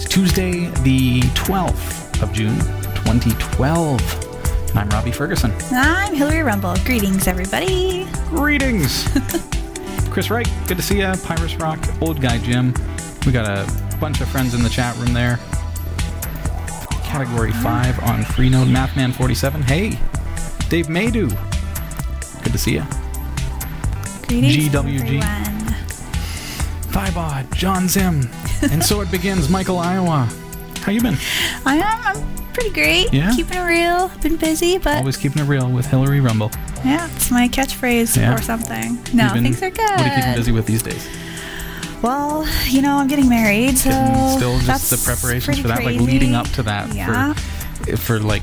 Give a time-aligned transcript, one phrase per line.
[0.00, 2.56] It's Tuesday, the 12th of June,
[3.04, 4.70] 2012.
[4.70, 5.52] And I'm Robbie Ferguson.
[5.72, 6.82] I'm Hillary Rumball.
[6.86, 8.08] Greetings, everybody.
[8.30, 9.06] Greetings.
[10.10, 11.12] Chris Wright, good to see you.
[11.22, 12.72] Pyrus Rock, Old Guy Jim.
[13.26, 15.38] We got a bunch of friends in the chat room there.
[17.02, 18.74] Category 5 on Freenode.
[18.74, 19.64] Mathman47.
[19.64, 19.90] Hey,
[20.70, 21.28] Dave Maydew.
[22.42, 22.84] Good to see you.
[24.28, 25.22] Greetings, GWG.
[25.22, 25.74] everyone.
[26.90, 28.30] Thybod, John Zim.
[28.70, 30.28] and so it begins, Michael Iowa.
[30.80, 31.16] How you been?
[31.66, 32.16] I am.
[32.16, 33.12] I'm pretty great.
[33.12, 33.34] Yeah?
[33.34, 34.08] Keeping it real.
[34.22, 36.52] Been busy, but Always keeping it real with Hillary Rumball.
[36.84, 38.34] yeah, it's my catchphrase Yeah.
[38.34, 38.98] or something.
[39.12, 39.88] No, been- things are good.
[39.90, 41.06] What are you keeping busy with these days?
[42.02, 45.84] Well, you know, I'm getting married, so Getting still just that's the preparations for that,
[45.84, 47.34] like leading up to that Yeah.
[47.34, 48.42] for for like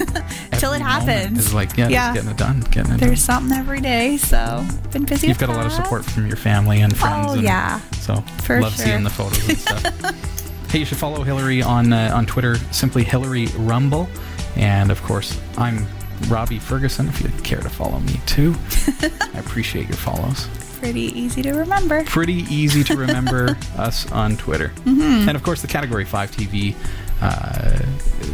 [0.58, 1.38] Till it happens.
[1.38, 2.12] Is like yeah, Yeah.
[2.12, 5.28] just getting it done, getting it There's something every day, so been busy.
[5.28, 7.26] You've got a lot of support from your family and friends.
[7.30, 7.80] Oh and yeah.
[8.00, 8.86] So For love sure.
[8.86, 10.64] seeing the photos and stuff.
[10.70, 14.08] hey, you should follow Hillary on uh, on Twitter, simply Hillary Rumball,
[14.56, 15.86] and of course I'm
[16.28, 17.08] Robbie Ferguson.
[17.08, 18.54] If you care to follow me too,
[19.02, 20.46] I appreciate your follows.
[20.78, 22.04] Pretty easy to remember.
[22.04, 24.68] pretty easy to remember us on Twitter.
[24.86, 25.28] Mm-hmm.
[25.28, 26.74] And of course, the Category 5 TV
[27.20, 27.78] uh,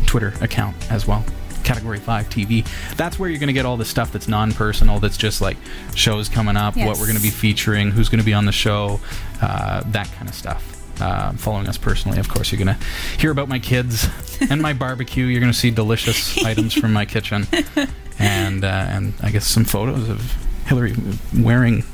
[0.07, 1.25] Twitter account as well.
[1.67, 2.67] Category 5 TV.
[2.97, 5.57] That's where you're going to get all the stuff that's non personal, that's just like
[5.95, 8.53] shows coming up, what we're going to be featuring, who's going to be on the
[8.53, 9.01] show,
[9.43, 10.73] uh, that kind of stuff.
[10.99, 12.85] Uh, following us personally, of course, you're going to
[13.21, 14.09] hear about my kids
[14.51, 15.27] and my barbecue.
[15.27, 17.47] You're going to see delicious items from my kitchen,
[18.19, 20.23] and uh, and I guess some photos of
[20.67, 20.95] Hillary
[21.39, 21.85] wearing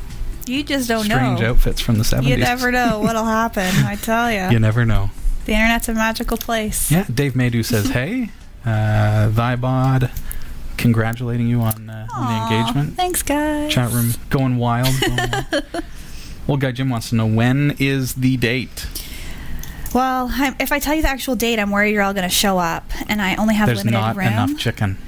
[0.47, 1.51] You just don't strange know.
[1.51, 2.29] outfits from the 70s.
[2.29, 3.75] You never know what'll happen.
[3.85, 4.51] I tell you.
[4.53, 5.11] You never know.
[5.47, 6.93] The internet's a magical place.
[6.93, 8.31] Yeah, Dave Maydew says, "Hey,
[8.65, 10.11] uh, Thybod,
[10.77, 12.97] congratulating you on, uh, on the engagement.
[12.97, 13.73] Thanks, guys.
[13.73, 15.65] Chat room going wild." Going wild.
[16.49, 18.87] Old guy Jim wants to know when is the date.
[19.95, 22.35] Well, I'm, if I tell you the actual date, I'm worried you're all going to
[22.35, 24.27] show up, and I only have There's limited not room.
[24.27, 24.99] enough chicken,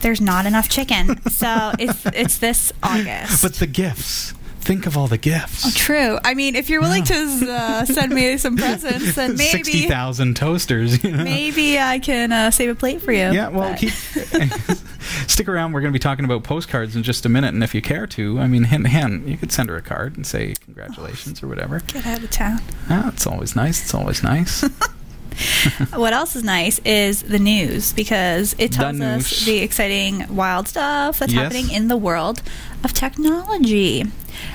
[0.00, 3.42] There's not enough chicken, so it's it's this August.
[3.42, 4.32] but the gifts.
[4.68, 5.64] Think of all the gifts.
[5.66, 6.18] Oh, true.
[6.26, 11.02] I mean, if you're willing to uh, send me some presents, then maybe thousand toasters.
[11.02, 11.24] You know?
[11.24, 13.32] maybe I can uh, save a plate for you.
[13.32, 13.92] Yeah, well, keep
[15.26, 15.72] stick around.
[15.72, 18.06] We're going to be talking about postcards in just a minute, and if you care
[18.08, 21.48] to, I mean, hint, hint, you could send her a card and say congratulations or
[21.48, 21.80] whatever.
[21.86, 22.60] get out of town.
[22.90, 23.80] Ah, it's always nice.
[23.82, 24.60] It's always nice.
[25.94, 30.68] what else is nice is the news because it The tells us the exciting, wild
[30.68, 31.42] stuff that's Yes.
[31.54, 32.42] happening in the world
[32.84, 34.04] of technology.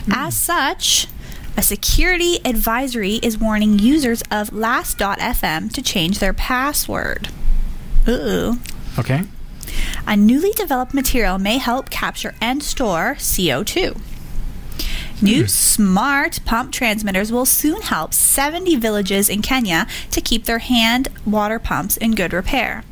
[0.06, 0.12] Hmm.
[0.14, 1.08] As such,
[1.56, 7.30] a security advisory is warning users of Last.fm to change their password.
[8.08, 8.60] Ooh.
[8.98, 9.24] Okay.
[10.06, 14.00] A newly developed material may help capture and store CO2.
[15.22, 21.08] New smart pump transmitters will soon help 70 villages in Kenya to keep their hand
[21.26, 22.84] water pumps in good repair.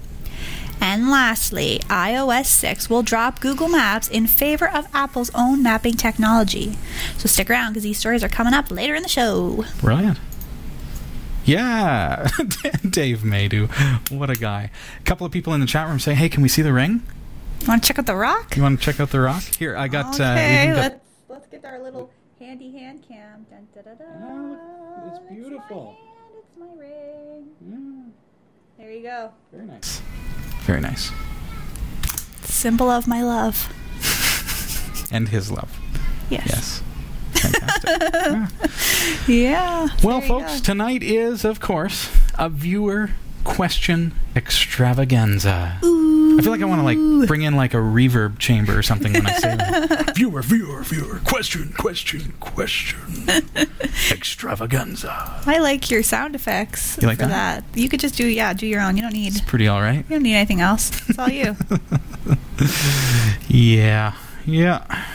[0.84, 6.76] And lastly, iOS 6 will drop Google Maps in favor of Apple's own mapping technology.
[7.18, 9.64] So stick around because these stories are coming up later in the show.
[9.80, 10.18] Brilliant.
[11.46, 12.28] Yeah,
[12.90, 13.70] Dave Maydew.
[14.12, 14.70] What a guy.
[15.00, 17.02] A couple of people in the chat room say, hey, can we see the ring?
[17.68, 18.56] Want to check out the rock?
[18.58, 19.44] You want to check out the rock?
[19.58, 20.20] Here, I got.
[20.20, 20.96] uh, okay, got- let's,
[21.30, 23.46] let's get our little handy hand cam.
[23.50, 24.06] Dun, da, da, da.
[24.24, 24.58] Oh,
[25.06, 25.86] look, it's my beautiful.
[25.86, 28.12] hand, it's my ring.
[28.78, 29.32] Yeah, There you go.
[29.52, 30.02] very nice.
[30.62, 31.12] Very nice.
[32.44, 33.72] Symbol of my love.
[35.14, 35.78] And his love.
[36.30, 36.48] Yes.
[36.48, 36.84] Yes.
[37.34, 37.90] Fantastic.
[38.00, 38.48] Yeah.
[39.28, 39.88] Yeah.
[40.04, 40.64] Well, folks, go.
[40.66, 43.10] tonight is, of course, a viewer
[43.44, 45.78] question extravaganza.
[45.84, 46.38] Ooh.
[46.40, 49.12] I feel like I want to like bring in like a reverb chamber or something
[49.14, 50.16] when I say that.
[50.16, 51.20] viewer, viewer, viewer.
[51.26, 52.98] Question, question, question.
[54.12, 55.42] extravaganza.
[55.46, 57.64] I like your sound effects You like for that?
[57.74, 57.80] that?
[57.80, 58.96] You could just do yeah, do your own.
[58.96, 59.98] You don't need It's pretty all right.
[59.98, 60.92] you don't need anything else.
[61.10, 61.56] It's all you.
[63.48, 64.14] Yeah,
[64.46, 65.06] yeah.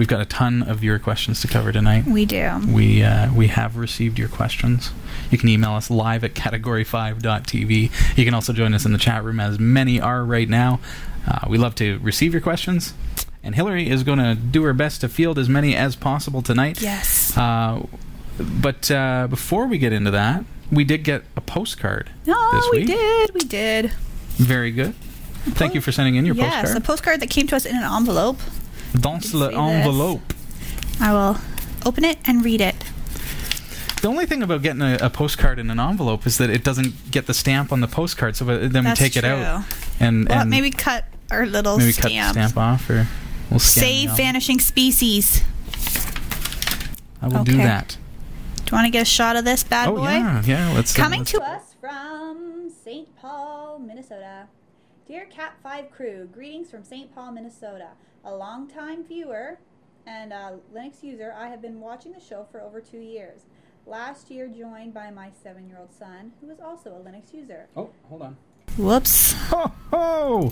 [0.00, 2.06] We've got a ton of viewer questions to cover tonight.
[2.06, 2.58] we do.
[2.66, 4.92] We uh, we have received your questions.
[5.30, 8.16] You can email us live at category5.tv.
[8.16, 10.80] You can also join us in the chat room, as many are right now.
[11.28, 12.94] Uh, we love to receive your questions,
[13.42, 16.80] and Hillary is going to do her best to field as many as possible tonight.
[16.80, 17.36] Yes.
[17.36, 17.84] Uh,
[18.38, 23.34] but uh, before we get into that, we did get a postcard Oh, we did.
[23.34, 23.92] We did.
[24.38, 24.94] Very good.
[25.44, 26.76] Thank you for sending in your yes, postcard.
[26.76, 28.38] a postcard that came to us in an envelope.
[28.98, 29.58] Dans le say this.
[29.58, 30.34] envelope.
[31.00, 31.36] I will
[31.86, 32.74] open it and read it.
[34.02, 37.10] The only thing about getting a, a postcard in an envelope is that it doesn't
[37.10, 38.34] get the stamp on the postcard.
[38.36, 39.64] So uh, then That's we take it out
[40.00, 42.32] and, Well, and maybe cut our little maybe cut the stamp.
[42.32, 43.06] stamp off, or
[43.50, 45.42] we'll scan Save vanishing species.
[47.22, 47.98] I will do that.
[48.56, 50.04] Do you want to get a shot of this bad oh boy?
[50.04, 50.72] yeah, yeah.
[50.72, 53.14] Let's uh, Coming let's- to us from St.
[53.16, 54.46] Paul, Minnesota.
[55.06, 57.12] Dear Cat 5 crew, greetings from St.
[57.14, 57.88] Paul, Minnesota.
[58.24, 59.58] A longtime viewer
[60.06, 63.40] and a Linux user, I have been watching the show for over two years.
[63.86, 67.66] Last year, joined by my seven year old son, who is also a Linux user.
[67.76, 68.36] Oh, hold on.
[68.76, 69.32] Whoops.
[69.50, 70.50] Ho ho!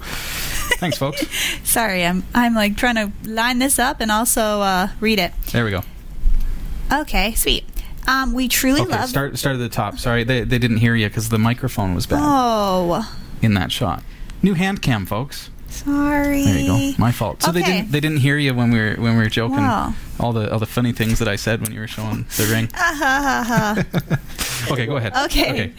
[0.78, 1.24] Thanks, folks.
[1.62, 5.32] Sorry, I'm, I'm like trying to line this up and also uh, read it.
[5.52, 5.82] There we go.
[6.92, 7.64] Okay, sweet.
[8.08, 9.08] Um, we truly Okay, love.
[9.08, 9.98] start start at the top.
[9.98, 14.02] Sorry, they they didn't hear you because the microphone was bad Oh, in that shot.
[14.42, 15.50] New hand cam, folks.
[15.84, 16.44] Sorry.
[16.44, 16.92] There you go.
[16.98, 17.42] My fault.
[17.42, 19.56] So they didn't they didn't hear you when we were when we were joking.
[19.58, 19.94] Wow.
[20.20, 22.69] All the all the funny things that I said when you were showing the ring.
[22.75, 23.84] Ah.
[24.70, 25.14] Okay, go ahead.
[25.26, 25.50] Okay.
[25.50, 25.72] Okay.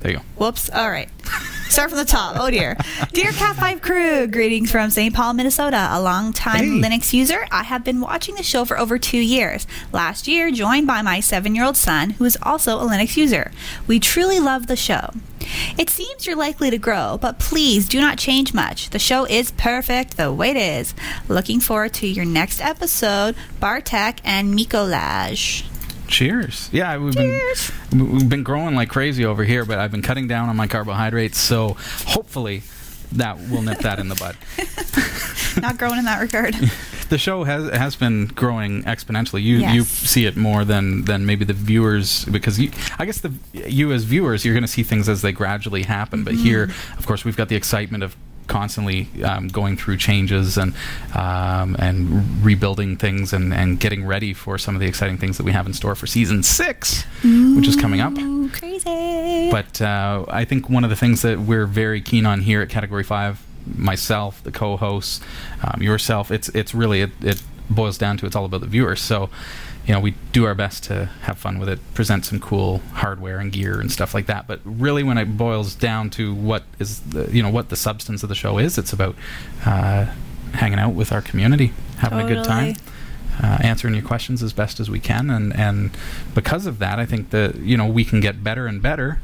[0.00, 0.22] There you go.
[0.36, 0.70] Whoops.
[0.70, 1.10] All right.
[1.68, 2.36] Start from the top.
[2.38, 2.76] Oh dear.
[3.12, 5.14] Dear Cat 5 crew, greetings from St.
[5.14, 5.88] Paul, Minnesota.
[5.92, 6.88] A long-time Hey.
[6.88, 9.66] Linux user, I have been watching the show for over two years.
[9.92, 13.52] Last year, joined by my seven-year-old son, who is also a Linux user.
[13.86, 15.10] We truly love the show.
[15.78, 18.90] It seems you're likely to grow, but please do not change much.
[18.90, 20.94] The show is perfect the way it is.
[21.28, 25.64] Looking forward to your next episode, Bartek and Mikolaj.
[26.08, 26.68] Cheers.
[26.72, 27.70] Yeah, we've Cheers.
[27.90, 30.66] been we've been growing like crazy over here, but I've been cutting down on my
[30.66, 31.76] carbohydrates, so
[32.06, 32.62] hopefully
[33.12, 34.36] that will nip that in the bud.
[35.62, 36.54] Not growing in that regard.
[37.08, 39.42] The show has has been growing exponentially.
[39.42, 43.32] You you see it more than than maybe the viewers because you, I guess the
[43.54, 46.22] you as viewers you're going to see things as they gradually happen.
[46.22, 46.98] But here, Mm-hmm.
[46.98, 48.14] of course, we've got the excitement of
[48.48, 50.74] constantly um, going through changes and
[51.14, 55.44] um, and rebuilding things and, and getting ready for some of the exciting things that
[55.44, 58.16] we have in store for season six, which is coming up.
[58.18, 59.50] Ooh, crazy.
[59.50, 62.68] But uh, I think one of the things that we're very keen on here at
[62.68, 65.20] Category Five, myself, the co-hosts,
[65.62, 69.00] um, yourself, it's it's really it, it boils down to it's all about the viewers.
[69.00, 69.30] So,
[69.88, 73.38] you know, we do our best to have fun with it, present some cool hardware
[73.38, 74.46] and gear and stuff like that.
[74.46, 78.22] But really, when it boils down to what is the you know what the substance
[78.22, 79.16] of the show is, it's about
[79.64, 80.06] uh,
[80.52, 82.76] hanging out with our community, having a good time
[83.42, 85.90] uh, answering your questions as best as we can, and and
[86.34, 89.20] because of that, I think that you know we can get better and better.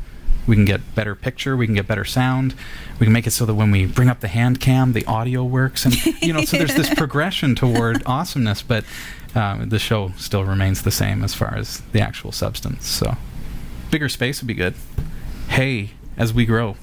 [0.46, 1.56] We can get better picture.
[1.56, 2.54] We can get better sound.
[3.00, 5.42] We can make it so that when we bring up the hand cam, the audio
[5.44, 8.62] works, and you know, so there's this progression toward awesomeness.
[8.62, 8.84] But
[9.34, 12.86] um, the show still remains the same as far as the actual substance.
[12.86, 13.16] So,
[13.90, 14.74] bigger space would be good.
[15.48, 16.76] Hey, as we grow,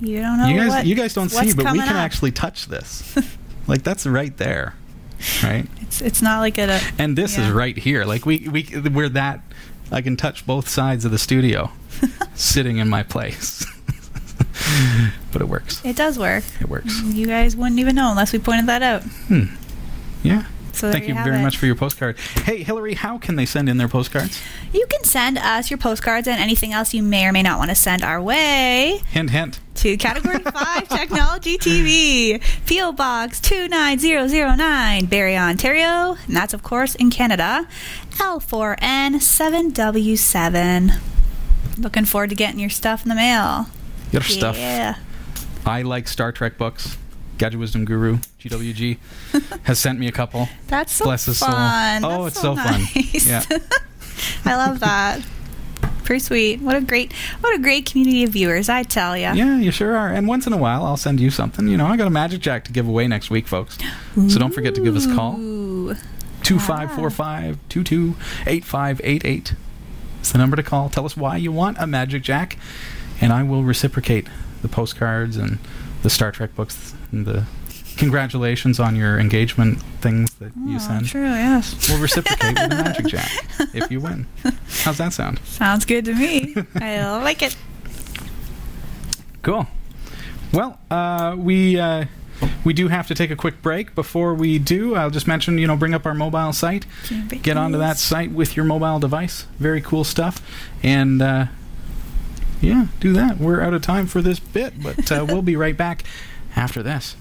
[0.00, 1.94] You don't know you guys, what- you guys don't see, but we can up.
[1.96, 3.16] actually touch this.
[3.68, 4.74] like that's right there,
[5.42, 5.66] right?
[5.80, 6.80] It's it's not like a.
[6.98, 9.40] and this is right here like we we we're that
[9.90, 11.70] i can touch both sides of the studio
[12.34, 13.62] sitting in my place
[15.32, 16.44] but it works It does work.
[16.60, 19.02] it works You guys wouldn't even know unless we pointed that out.
[19.02, 19.44] hmm.
[20.22, 21.42] yeah So thank you have very it.
[21.42, 24.40] much for your postcard hey hillary how can they send in their postcards
[24.72, 27.70] You can send us your postcards and anything else you may or may not want
[27.70, 32.92] to send our way hint hint to Category 5 Technology TV, P.O.
[32.92, 37.66] Box 29009, Barrie, Ontario, and that's, of course, in Canada,
[38.18, 41.00] L4N7W7.
[41.78, 43.66] Looking forward to getting your stuff in the mail.
[44.12, 44.96] your stuff Yeah.
[45.64, 46.98] i like star trek books
[47.38, 48.98] gadget wisdom guru gwg
[49.64, 51.48] has sent me a couple That's so Bless his soul.
[51.50, 52.04] fun.
[52.04, 52.80] Oh, That's it's so fun.
[52.94, 53.26] nice.
[53.26, 53.42] Yeah.
[54.44, 55.22] I love that.
[56.04, 56.60] Pretty sweet.
[56.60, 58.68] What a great, what a great community of viewers.
[58.68, 59.32] I tell ya.
[59.34, 60.08] Yeah, you sure are.
[60.12, 61.68] And once in a while, I'll send you something.
[61.68, 63.78] You know, I got a Magic Jack to give away next week, folks.
[64.28, 65.36] So don't forget to give us a call.
[65.38, 65.94] Ooh.
[66.42, 69.54] 2545 228588.
[70.22, 70.88] It's the number to call.
[70.88, 72.56] Tell us why you want a Magic Jack,
[73.20, 74.28] and I will reciprocate
[74.62, 75.58] the postcards and
[76.02, 77.44] the Star Trek books and the
[77.96, 81.06] congratulations on your engagement things that you Oh, send.
[81.08, 81.24] True.
[81.28, 81.88] Yes.
[81.88, 83.30] We'll reciprocate with a Magic Jack
[83.74, 84.26] if you win.
[84.84, 85.40] How's that sound?
[85.44, 86.54] Sounds good to me.
[86.76, 87.56] I like it.
[89.42, 89.66] Cool.
[90.52, 92.04] Well, uh, we uh,
[92.64, 93.94] we do have to take a quick break.
[93.94, 96.86] Before we do, I'll just mention, you know, bring up our mobile site.
[97.42, 99.46] Get onto that site with your mobile device.
[99.58, 100.40] Very cool stuff.
[100.82, 101.46] And uh,
[102.60, 103.38] yeah, do that.
[103.38, 106.04] We're out of time for this bit, but uh, we'll be right back
[106.56, 107.16] after this.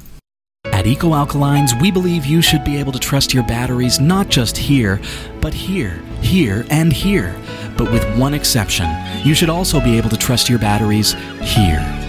[0.66, 4.58] At Eco Alkalines, we believe you should be able to trust your batteries not just
[4.58, 5.02] here,
[5.40, 7.36] but here here and here.
[7.78, 8.88] But with one exception,
[9.24, 12.01] you should also be able to trust your batteries here.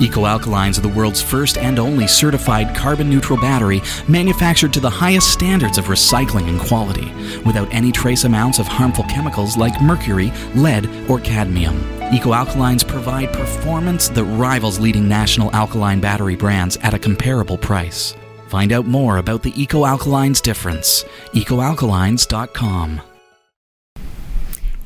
[0.00, 4.88] Eco Alkalines are the world's first and only certified carbon neutral battery manufactured to the
[4.88, 7.12] highest standards of recycling and quality,
[7.44, 11.76] without any trace amounts of harmful chemicals like mercury, lead, or cadmium.
[12.12, 18.14] Eco Alkalines provide performance that rivals leading national alkaline battery brands at a comparable price.
[18.48, 21.04] Find out more about the Eco Alkalines difference.
[21.34, 23.02] EcoAlkalines.com.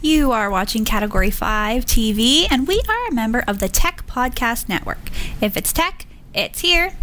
[0.03, 4.69] You are watching Category 5 TV, and we are a member of the Tech Podcast
[4.69, 4.99] Network.
[5.41, 6.95] If it's tech, it's here.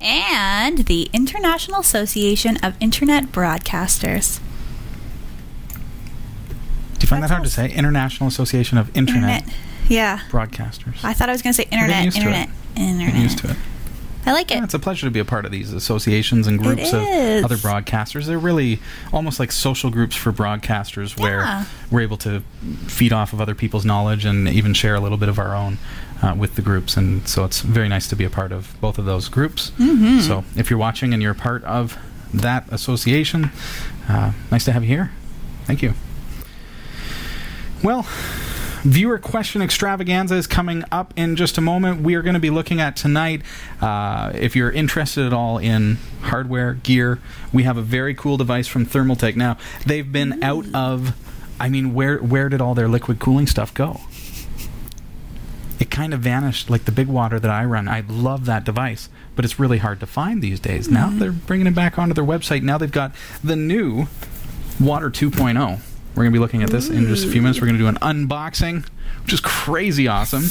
[0.00, 4.40] And the International Association of Internet Broadcasters.
[5.68, 7.70] Do you find that hard to say?
[7.70, 9.44] International Association of Internet,
[9.88, 10.18] Yeah.
[10.30, 11.04] Broadcasters.
[11.04, 12.26] I thought I was going to say internet, used to it.
[12.26, 13.12] internet, internet.
[13.14, 13.56] Get used to it.
[14.28, 14.64] I like Yeah, it.
[14.64, 17.02] it's a pleasure to be a part of these associations and groups of
[17.44, 18.26] other broadcasters.
[18.26, 18.78] They're really
[19.12, 21.64] almost like social groups for broadcasters where Yeah.
[21.90, 22.40] we're able to
[22.86, 25.78] feed off of other people's knowledge and even share a little bit of our own
[26.22, 26.96] uh, with the groups.
[26.96, 29.70] And so it's very nice to be a part of both of those groups.
[29.78, 30.20] Mm-hmm.
[30.20, 31.96] So if you're watching and you're a part of
[32.34, 33.50] that association,
[34.08, 35.10] uh, nice to have you here.
[35.64, 35.94] Thank you.
[37.82, 38.06] Well,
[38.82, 42.02] viewer question extravaganza is coming up in just a moment.
[42.02, 43.42] We are going to be looking at tonight.
[43.80, 47.18] Uh, if you're interested at all in hardware gear,
[47.52, 49.36] we have a very cool device from Thermaltake.
[49.36, 49.56] Now
[49.86, 51.16] they've been out of.
[51.60, 54.00] I mean, where where did all their liquid cooling stuff go?
[55.80, 57.88] It kind of vanished, like the big water that I run.
[57.88, 60.88] I love that device, but it's really hard to find these days.
[60.88, 62.62] Now they're bringing it back onto their website.
[62.62, 63.12] Now they've got
[63.44, 64.08] the new
[64.80, 65.80] Water 2.0.
[66.18, 67.60] We're going to be looking at this in just a few minutes.
[67.60, 67.94] We're going to do an
[68.26, 68.84] unboxing,
[69.22, 70.46] which is crazy awesome.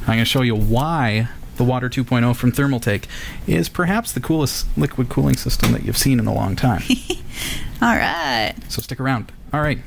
[0.00, 1.28] I'm going to show you why
[1.58, 3.04] the Water 2.0 from Thermaltake
[3.46, 6.82] is perhaps the coolest liquid cooling system that you've seen in a long time.
[7.80, 8.52] All right.
[8.68, 9.30] so stick around.
[9.52, 9.78] All right.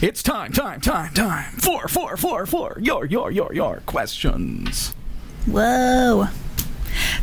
[0.00, 1.52] It's time, time, time, time.
[1.58, 2.78] Four, four, four, four.
[2.80, 4.94] Your, your, your, your questions.
[5.44, 6.28] Whoa.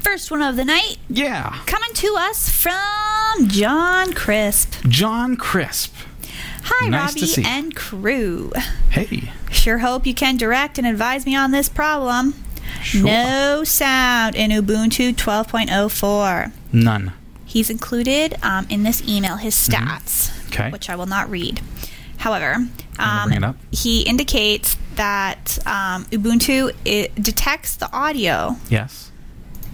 [0.02, 1.64] First one of the night Yeah.
[1.66, 4.76] coming to us from John Crisp.
[4.88, 5.96] John Crisp.
[6.66, 8.52] Hi, Nice Robbie and crew.
[8.90, 9.32] Hey.
[9.52, 12.34] Sure hope you can direct and advise me on this problem.
[12.82, 13.04] Sure.
[13.06, 16.52] No sound in Ubuntu 12.04.
[16.72, 17.14] None.
[17.46, 20.48] He's included um, in this email his stats, Mm-hmm.
[20.54, 20.70] Okay.
[20.72, 21.62] which I will not read.
[22.18, 22.68] However,
[23.00, 23.56] um, bring it up.
[23.72, 29.12] he indicates that um, Ubuntu it detects the audio, Yes.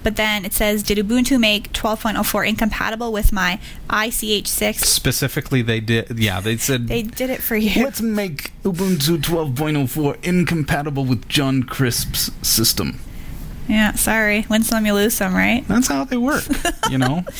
[0.03, 6.18] But then it says, "Did Ubuntu make 12.04 incompatible with my ICH6?" Specifically, they did.
[6.20, 6.88] Yeah, they said.
[6.88, 7.84] They did it for you.
[7.84, 13.00] Let's make Ubuntu 12.04 incompatible with John Crisp's system.
[13.68, 14.46] Yeah, sorry.
[14.50, 15.63] Win some, you lose some, right?
[15.68, 16.44] That's how they work,
[16.89, 17.24] you know?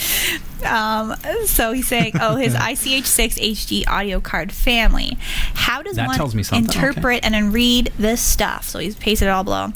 [0.66, 5.18] Um, so he's saying, oh, his ICH6 HD audio card family.
[5.54, 6.86] How does That one tells me something, okay.
[6.86, 8.68] interpret and then read this stuff?
[8.68, 9.72] So he's pasted it all below.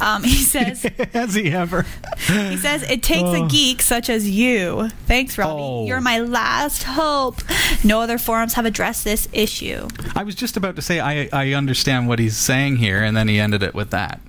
[0.00, 1.82] Um, he says, Has he ever?
[2.26, 4.88] he says it takes a geek such as you.
[5.06, 5.62] Thanks, Robbie.
[5.62, 5.86] Oh.
[5.86, 7.36] You're my last hope.
[7.84, 9.88] No other forums have addressed this issue.
[10.16, 13.28] I was just about to say I, I understand what he's saying here, and then
[13.28, 14.20] he ended it with that.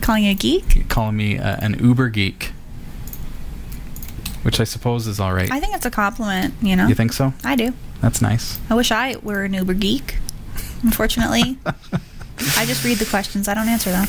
[0.00, 0.88] Calling you a geek?
[0.88, 2.52] Calling me uh, an uber geek.
[4.42, 5.50] Which I suppose is all right.
[5.52, 6.54] I think it's a compliment.
[6.60, 7.32] You know, You think so?
[7.44, 7.72] I do.
[8.00, 8.58] That's nice.
[8.68, 10.16] I wish I were an Uber geek.
[10.82, 11.56] Unfortunately,
[12.56, 13.46] I just read the questions.
[13.46, 14.08] I don't answer them.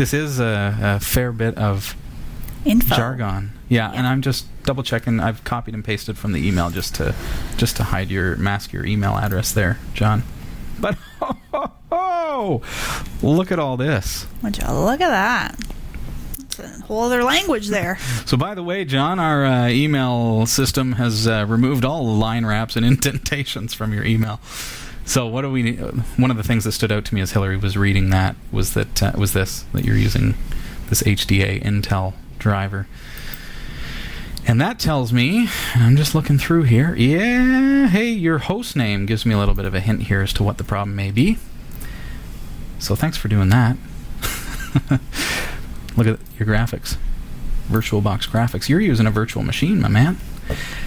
[0.00, 1.94] This is a, a fair bit of
[2.64, 2.94] Info.
[2.94, 3.52] jargon.
[3.68, 5.20] Yeah, and I'm just double checking.
[5.20, 7.14] I've copied and pasted from the email just to
[7.58, 10.22] just to hide your mask your email address there, John.
[10.80, 10.96] But
[11.92, 12.62] oh,
[13.20, 14.26] look at all this.
[14.42, 15.60] Would you look at that?
[16.38, 17.98] It's a whole other language there.
[18.24, 22.74] So, by the way, John, our uh, email system has uh, removed all line wraps
[22.74, 24.40] and indentations from your email.
[25.10, 25.72] So, what do we?
[25.74, 28.74] One of the things that stood out to me as Hillary was reading that was
[28.74, 30.36] that uh, was this that you're using
[30.88, 32.86] this HDA Intel driver.
[34.46, 36.94] And that tells me, I'm just looking through here.
[36.94, 40.32] Yeah, hey, your host name gives me a little bit of a hint here as
[40.34, 41.38] to what the problem may be.
[42.78, 43.76] So thanks for doing that.
[45.96, 46.98] Look at your graphics.
[47.68, 48.68] VirtualBox graphics.
[48.68, 50.18] You're using a virtual machine, my man.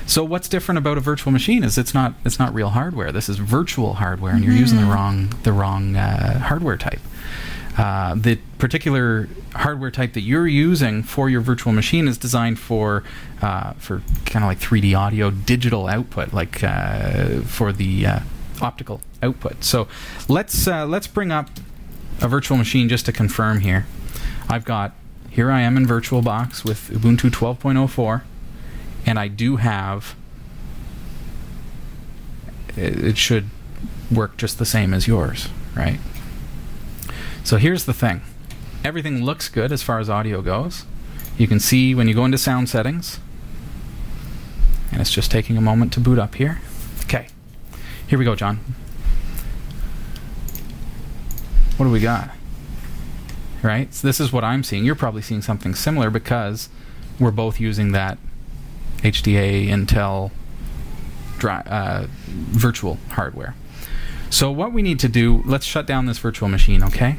[0.06, 3.12] So what's different about a virtual machine is it's not it's not real hardware.
[3.12, 7.00] This is virtual hardware, and you're using the wrong the wrong uh, hardware type.
[7.78, 13.04] Uh, the particular hardware type that you're using for your virtual machine is designed for
[13.42, 18.20] uh, for kind of like 3D audio digital output, like uh, for the uh,
[18.62, 19.64] optical output.
[19.64, 19.88] So
[20.28, 21.50] let's uh, let's bring up
[22.22, 23.88] a virtual machine just to confirm here.
[24.48, 24.94] I've got
[25.30, 28.22] here I am in VirtualBox with Ubuntu 12.04,
[29.06, 30.16] and I do have.
[32.76, 33.50] It, should
[34.12, 36.00] work just the same as yours, right?
[37.44, 38.22] So here's the thing.
[38.84, 40.86] Everything looks good as far as audio goes.
[41.38, 43.20] You can see when you go into sound settings,
[44.92, 46.62] and it's just taking a moment to boot up here.
[47.04, 47.28] Okay.
[48.08, 48.60] Here we go, John.
[51.78, 52.32] What do we got?
[53.62, 53.94] Right?
[53.94, 54.84] So this is what I'm seeing.
[54.84, 56.70] You're probably seeing something similar because
[57.20, 58.18] we're both using that
[59.04, 60.32] HDA Intel
[61.38, 63.56] dri- uh, virtual hardware.
[64.30, 67.18] So what we need to do, let's shut down this virtual machine, okay?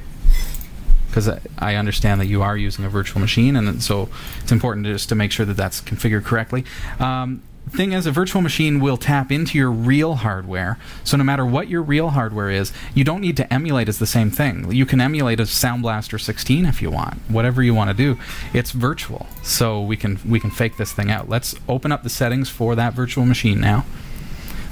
[1.06, 4.08] Because I, I understand that you are using a virtual machine, and so
[4.42, 6.64] it's important just to make sure that that's configured correctly.
[6.98, 10.78] Um, thing is, a virtual machine will tap into your real hardware.
[11.02, 14.06] So no matter what your real hardware is, you don't need to emulate as the
[14.06, 14.70] same thing.
[14.70, 18.18] You can emulate a Sound Blaster 16 if you want, whatever you want to do.
[18.52, 21.28] It's virtual, so we can we can fake this thing out.
[21.28, 23.84] Let's open up the settings for that virtual machine now.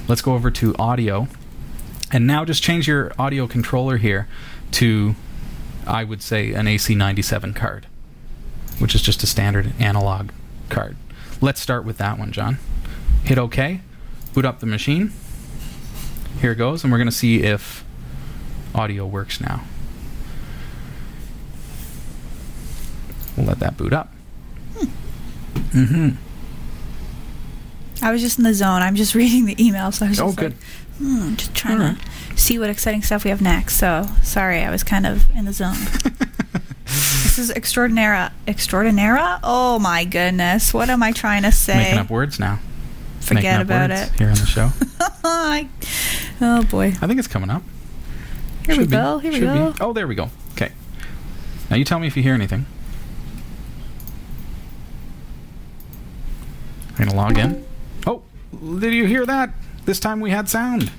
[0.07, 1.27] Let's go over to audio,
[2.11, 4.27] and now just change your audio controller here
[4.71, 5.15] to,
[5.87, 7.87] I would say, an AC97 card,
[8.79, 10.29] which is just a standard analog
[10.69, 10.97] card.
[11.41, 12.59] Let's start with that one, John
[13.23, 13.81] hit OK,
[14.33, 15.11] boot up the machine.
[16.41, 17.83] Here it goes, and we're going to see if
[18.75, 19.63] audio works now.
[23.37, 24.11] We'll let that boot up.
[25.71, 26.09] Mm-hmm.
[28.05, 28.81] I was just in the zone.
[28.81, 30.51] I'm just reading the email, so I was Oh, just good.
[30.53, 30.61] like,
[30.97, 31.97] hmm, just trying Alright.
[32.35, 33.75] to see what exciting stuff we have next.
[33.77, 35.75] So sorry, I was kind of in the zone.
[36.85, 38.31] this is extraordinara.
[38.47, 39.39] Extraordinara?
[39.43, 40.73] Oh my goodness!
[40.73, 41.75] What am I trying to say?
[41.77, 42.59] Making up words now.
[43.23, 44.09] Forget about it.
[44.17, 44.69] Here on the show.
[46.41, 46.87] Oh boy.
[47.01, 47.61] I think it's coming up.
[48.65, 48.95] Here we Should be.
[48.97, 49.17] go.
[49.19, 49.71] Here we go.
[49.71, 49.77] be.
[49.79, 50.29] Oh, there we go.
[50.53, 50.71] Okay.
[51.69, 52.65] Now you tell me if you hear anything.
[56.97, 57.65] I'm gonna log in.
[58.05, 58.23] Oh,
[58.79, 59.51] did you hear that?
[59.85, 60.91] This time we had sound.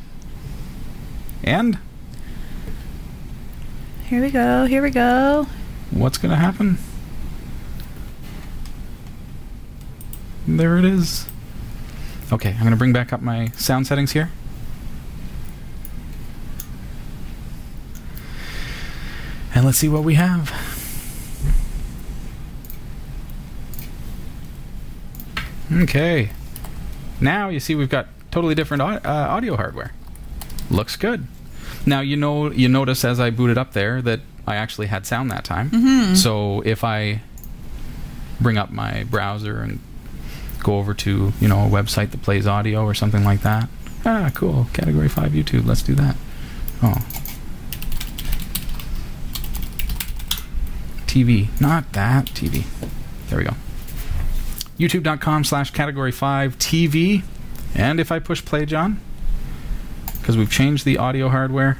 [1.42, 1.78] And
[4.06, 4.64] Here we go.
[4.66, 5.46] Here we go.
[5.90, 6.78] what's gonna happen?
[10.46, 11.26] There it is.
[12.34, 14.28] Okay, I'm gonna bring back up my sound settings here.
[19.54, 20.50] And let's see what we have.
[25.72, 26.30] Okay.
[27.20, 29.92] Now you see we've got totally different uh, audio hardware.
[30.68, 31.28] Looks good.
[31.86, 35.30] Now you know you notice as I booted up there that I actually had sound
[35.30, 35.70] that time.
[35.70, 36.14] Mm-hmm.
[36.14, 37.22] So if I
[38.40, 39.78] bring up my browser and
[40.64, 43.68] go over to you know a website that plays audio or something like that,
[44.04, 44.66] ah, cool.
[44.72, 45.66] Category five YouTube.
[45.66, 46.16] Let's do that.
[46.82, 47.06] Oh.
[51.06, 52.64] TV, not that TV.
[53.28, 53.54] There we go.
[54.78, 57.22] YouTube.com slash category 5 TV.
[57.74, 59.00] And if I push play, John,
[60.18, 61.78] because we've changed the audio hardware,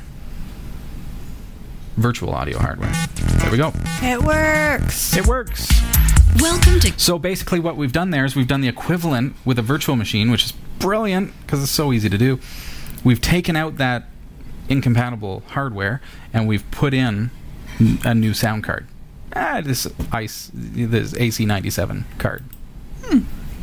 [1.96, 2.92] virtual audio hardware.
[3.40, 3.72] There we go.
[4.02, 5.16] It works.
[5.16, 5.68] It works.
[6.40, 9.62] Welcome to So basically, what we've done there is we've done the equivalent with a
[9.62, 12.40] virtual machine, which is brilliant because it's so easy to do.
[13.04, 14.04] We've taken out that
[14.68, 16.00] incompatible hardware
[16.32, 17.30] and we've put in
[18.04, 18.86] a new sound card.
[19.34, 22.44] Ah, this ice, this AC97 card,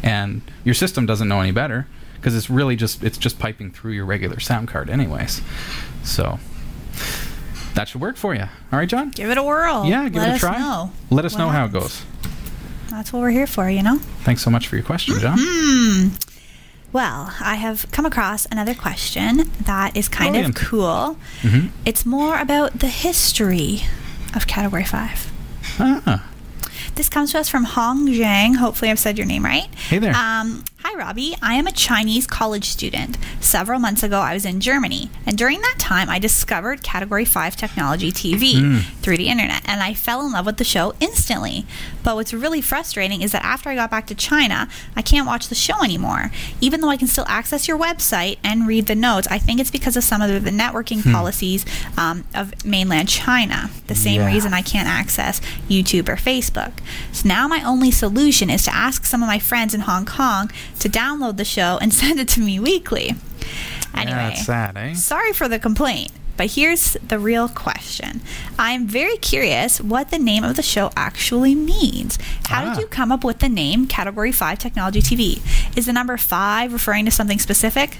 [0.04, 3.92] and your system doesn't know any better because it's really just it's just piping through
[3.94, 5.42] your regular sound card, anyways.
[6.04, 6.40] So
[7.74, 8.42] that should work for you.
[8.42, 9.12] All right, John.
[9.12, 9.86] Give it a whirl.
[9.86, 10.58] Yeah, give Let it a us try.
[10.60, 12.04] Know Let us what know how it goes.
[12.92, 13.98] That's what we're here for, you know?
[14.24, 15.38] Thanks so much for your question, John.
[15.40, 16.08] Hmm.
[16.94, 20.60] Well, I have come across another question that is kind Brilliant.
[20.62, 21.18] of cool.
[21.42, 21.70] Mhm.
[21.86, 23.84] It's more about the history
[24.36, 25.32] of Category 5.
[25.80, 26.26] Ah,
[26.96, 28.58] This comes to us from Hong Zhang.
[28.58, 29.70] Hopefully, I've said your name right.
[29.88, 30.14] Hey there.
[30.14, 31.36] Um, hi, Robbie.
[31.44, 33.18] I am a Chinese college student.
[33.40, 37.56] Several months ago, I was in Germany, and during that time, I discovered Category 5
[37.56, 38.78] Technology TV Hmm.
[39.04, 41.66] through the internet, and I fell in love with the show instantly.
[42.04, 45.50] But what's really frustrating is that after I got back to China, I can't watch
[45.50, 46.32] the show anymore.
[46.62, 49.72] Even though I can still access your website and read the notes, I think it's
[49.72, 51.64] because of some of the networking policies
[51.96, 53.70] um, of mainland China.
[53.86, 54.28] The same Yeah.
[54.28, 56.72] reason I can't access YouTube or Facebook.
[57.12, 60.50] So now my only solution is to ask some of my friends in Hong Kong
[60.82, 63.16] to download the show and send it to me weekly.
[63.94, 64.94] Anyway, yeah, that's sad, eh?
[64.94, 68.22] sorry for the complaint, but here's the real question.
[68.58, 72.18] I'm very curious what the name of the show actually means.
[72.48, 72.74] How Ah.
[72.76, 75.42] did you come up with the name Category 5 Technology TV?
[75.78, 77.98] Is the number 5 referring to something specific?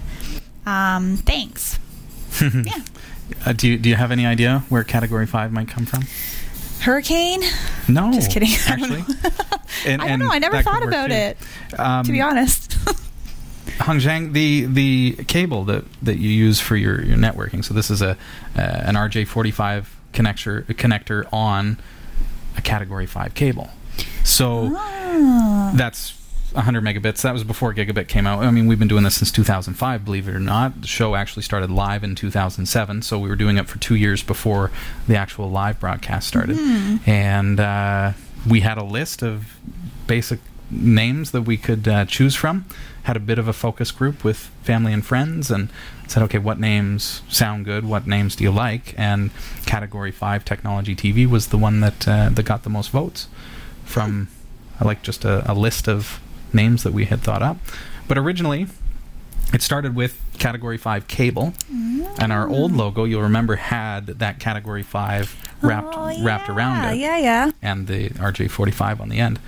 [0.66, 1.78] Um, thanks.
[2.42, 2.84] yeah.
[3.46, 6.04] Uh, do you do you have any idea where Category Five might come from?
[6.82, 7.42] Hurricane?
[7.88, 8.50] No, Just kidding.
[8.68, 9.30] I don't Actually, know.
[9.86, 10.30] And- I don't know.
[10.32, 11.38] I never thought about it,
[11.78, 12.74] Um, to be honest.
[13.82, 17.64] Hong Zhang, the the cable that, that you use for your, your networking.
[17.64, 18.16] So this is a uh,
[18.62, 21.80] an RJ45 connector connector on
[22.58, 23.70] a Category 5 cable.
[24.24, 25.72] So Ah.
[25.76, 26.14] that's
[26.54, 27.22] 100 megabits.
[27.22, 28.44] That was before gigabit came out.
[28.44, 30.82] I mean, we've been doing this since 2005, believe it or not.
[30.82, 34.24] The show actually started live in 2007, so we were doing it for two years
[34.24, 34.72] before
[35.08, 36.58] the actual live broadcast started.
[37.06, 38.14] And uh,
[38.48, 39.58] we had a list of
[40.08, 42.66] basic names that we could uh, choose from.
[43.04, 45.70] Had a bit of a focus group with family and friends, and
[46.08, 47.86] said, okay, what names sound good?
[47.86, 48.94] What names do you like?
[48.98, 49.32] And
[49.66, 53.28] Category Five Technology TV was the one that uh, that got the most votes
[53.86, 54.28] from
[54.80, 56.21] I like just a, a list of
[56.54, 57.58] names that we had thought up.
[58.08, 58.68] But originally,
[59.54, 64.84] it started with Category 5 cable, and our old logo, you'll remember, had that Category
[64.84, 67.52] 5 wrapped Oh, wrapped around it, Yeah, yeah.
[67.62, 69.40] and the RJ45 on the end.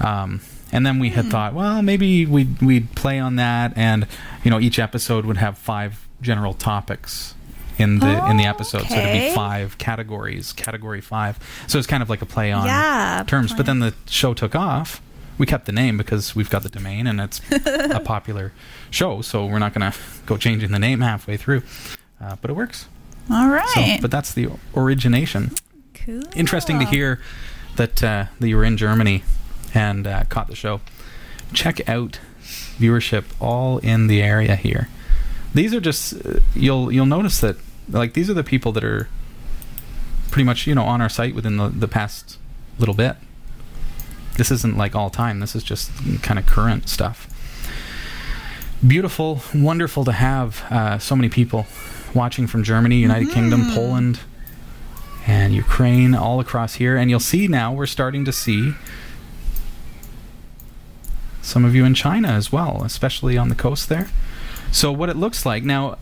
[0.00, 0.40] Um,
[0.70, 4.06] and then we had thought, well, maybe we'd, we'd play on that, and
[4.44, 7.34] you know, each episode would have five general topics
[7.78, 11.38] in the in the episode, so it'd be five categories, Category Five.
[11.66, 13.52] So it's kind of like a play on Yeah, terms.
[13.54, 15.00] But then the show took off.
[15.38, 18.52] We kept the name because we've got the domain and it's a popular
[18.90, 21.62] show, so we're not going to go changing the name halfway through.
[22.20, 22.86] Uh, but it works.
[23.30, 23.96] All right.
[23.96, 25.52] So, but that's the origination.
[25.94, 26.22] cool.
[26.34, 27.20] Interesting to hear
[27.76, 29.24] that uh, that you were in Germany
[29.74, 30.80] and uh, caught the show.
[31.52, 32.20] Check out
[32.78, 34.88] viewership all in the area here.
[35.54, 37.56] These are just uh, you'll you'll notice that
[37.88, 39.08] like these are the people that are
[40.30, 42.38] pretty much you know on our site within the, the past
[42.78, 43.16] little bit.
[44.36, 45.40] This isn't like all time.
[45.40, 45.90] This is just
[46.22, 47.28] kind of current stuff.
[48.86, 51.66] Beautiful, wonderful to have uh, so many people
[52.14, 54.20] watching from Germany, United Kingdom, Poland,
[55.26, 56.96] and Ukraine all across here.
[56.96, 58.74] And you'll see now we're starting to see
[61.42, 64.08] some of you in China as well, especially on the coast there.
[64.72, 65.98] So what it looks like now.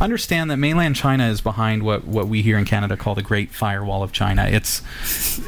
[0.00, 3.50] Understand that mainland China is behind what, what we here in Canada call the Great
[3.50, 4.46] Firewall of China.
[4.46, 4.82] It's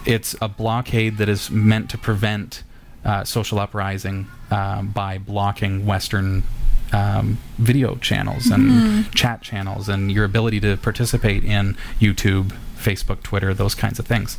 [0.05, 2.65] it's a blockade that is meant to prevent
[3.05, 6.43] uh, social uprising um, by blocking Western
[6.93, 13.55] um, video channels and chat channels and your ability to participate in YouTube, Facebook, Twitter,
[13.55, 14.37] those kinds of things.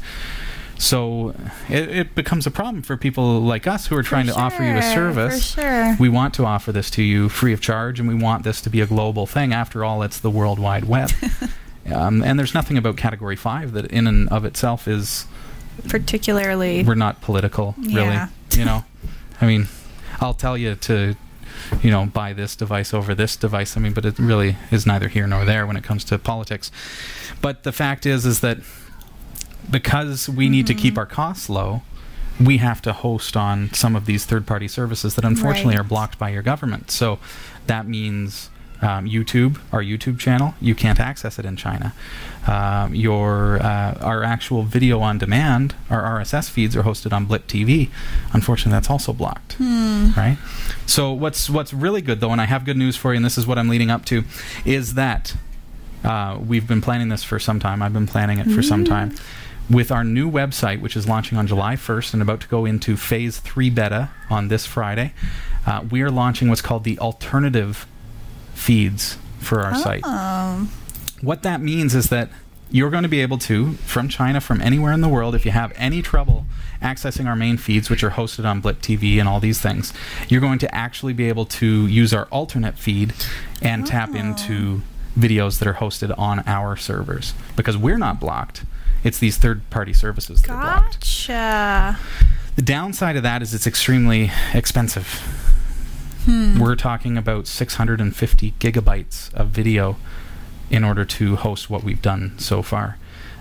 [0.82, 1.36] So
[1.70, 4.72] it, it becomes a problem for people like us who are trying to offer you
[4.72, 5.54] a sure, service.
[5.54, 5.96] for sure.
[6.00, 8.70] We want to offer this to you free of charge, and we want this to
[8.72, 9.54] be a global thing.
[9.54, 11.12] After all, it's the World Wide Web.
[11.94, 15.28] um, and there's nothing about Category 5 that, in and of itself, is
[15.88, 16.84] Particularly.
[16.84, 17.94] we're not political, really.
[18.08, 18.30] Yeah.
[18.54, 18.84] You know,
[19.40, 19.68] I mean,
[20.20, 21.16] I'll tell you to,
[21.84, 23.78] you know, buy this device over this device.
[23.78, 26.72] I mean, but it really is neither here nor there when it comes to politics.
[27.40, 28.58] But the fact is, is that
[29.72, 31.82] because we need to keep our costs low,
[32.40, 35.82] we have to host on some of these third-party services that unfortunately Right.
[35.82, 36.90] are blocked by your government.
[36.92, 37.20] So
[37.68, 38.50] that means
[38.82, 41.94] um, YouTube, our YouTube channel, you can't access it in China.
[42.48, 47.46] Um, your uh, our actual video on demand, our RSS feeds are hosted on Blip
[47.48, 47.92] TV.
[48.34, 49.56] Unfortunately, that's also blocked.
[49.60, 50.38] Right.
[50.88, 53.38] So what's what's really good though, and I have good news for you, and this
[53.38, 54.24] is what I'm leading up to,
[54.66, 55.36] is that
[56.04, 57.84] uh, we've been planning this for some time.
[57.84, 59.14] I've been planning it for some time.
[59.70, 62.98] With our new website, which is launching on July 1st and about to go into
[62.98, 65.14] phase three beta on this Friday,
[65.66, 67.86] uh, we are launching what's called the alternative
[68.54, 70.04] feeds for our site.
[70.04, 70.70] Um,
[71.22, 72.30] What that means is that
[72.70, 75.52] you're going to be able to, from China, from anywhere in the world, if you
[75.52, 76.46] have any trouble
[76.82, 79.94] accessing our main feeds, which are hosted on Blip TV and all these things,
[80.28, 83.14] you're going to actually be able to use our alternate feed
[83.62, 84.82] and tap into
[85.18, 88.64] videos that are hosted on our servers because we're not blocked.
[89.04, 91.00] It's these third-party services that are blocked.
[91.00, 92.00] gotcha.
[92.56, 95.22] The downside of that is it's extremely expensive.
[96.28, 99.98] We're talking about 650 gigabytes of video
[100.70, 102.98] in order to host what we've done so far.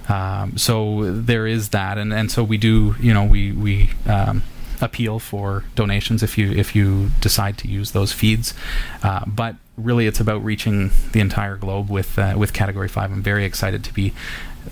[0.09, 4.43] Um, so there is that, and, and so we do, you know, we we um,
[4.81, 8.55] appeal for donations if you if you decide to use those feeds.
[9.03, 13.13] Uh, but really, it's about reaching the entire globe with uh, with Category Five.
[13.13, 14.13] I'm very excited to be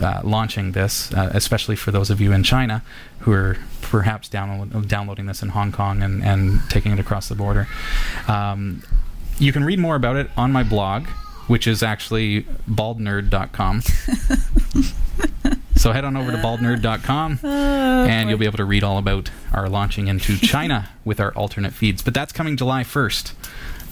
[0.01, 2.83] uh, launching this, uh, especially for those of you in China
[3.21, 7.35] who are perhaps download, downloading this in Hong Kong and, and taking it across the
[7.35, 7.67] border.
[8.27, 8.83] Um,
[9.39, 11.07] you can read more about it on my blog,
[11.47, 13.83] which is actually baldnerd.com.
[15.77, 19.69] so head on over to baldnerd.com and you'll be able to read all about our
[19.69, 22.03] launching into China with our alternate feeds.
[22.03, 23.33] But that's coming July 1st.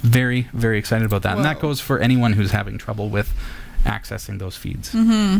[0.02, 1.37] Very, very excited about that.
[1.37, 3.32] And that goes for anyone who's having trouble with
[3.85, 4.92] accessing those feeds.
[4.92, 5.38] Mm-hmm.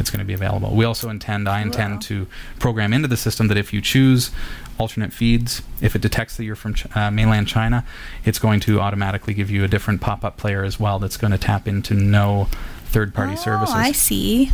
[0.00, 0.74] It's going to be available.
[0.74, 2.00] We also intend, I intend Wow.
[2.00, 2.26] to
[2.58, 4.30] program into the system that if you choose
[4.78, 7.84] alternate feeds, if it detects that you're from Ch- uh, mainland China,
[8.24, 11.38] it's going to automatically give you a different pop-up player as well that's going to
[11.38, 12.48] tap into no
[12.86, 13.74] third-party oh, services.
[13.74, 14.50] I see.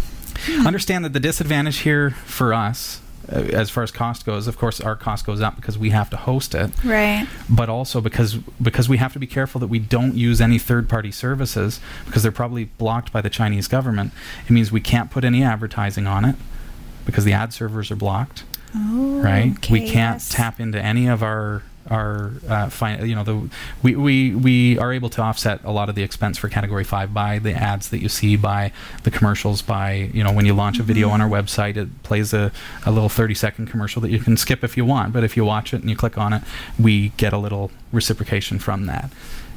[0.66, 3.00] Understand that the disadvantage here for us,
[3.32, 6.10] Uh, as far as cost goes, of course, our cost goes up because we have
[6.10, 7.26] to host it, Right.
[7.48, 11.10] but also because because we have to be careful that we don't use any third-party
[11.12, 14.12] services because they're probably blocked by the Chinese government.
[14.46, 16.36] It means we can't put any advertising on it
[17.06, 18.44] because the ad servers are blocked
[18.76, 19.54] Oh, right?
[19.70, 20.28] we can't yes.
[20.30, 22.70] tap into any of our our uh,
[23.02, 23.48] you know the
[23.82, 27.12] we, we we are able to offset a lot of the expense for category 5
[27.12, 30.78] by the ads that you see by the commercials by you know when you launch
[30.78, 31.34] a video on our Mm-hmm.
[31.34, 32.52] website it plays a,
[32.86, 35.44] a little 30 second commercial that you can skip if you want but if you
[35.44, 36.42] watch it and you click on it
[36.78, 39.10] we get a little reciprocation from that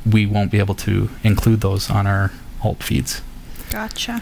[0.10, 2.32] we won't be able to include those on our
[2.64, 3.22] alt feeds
[3.70, 4.22] Gotcha.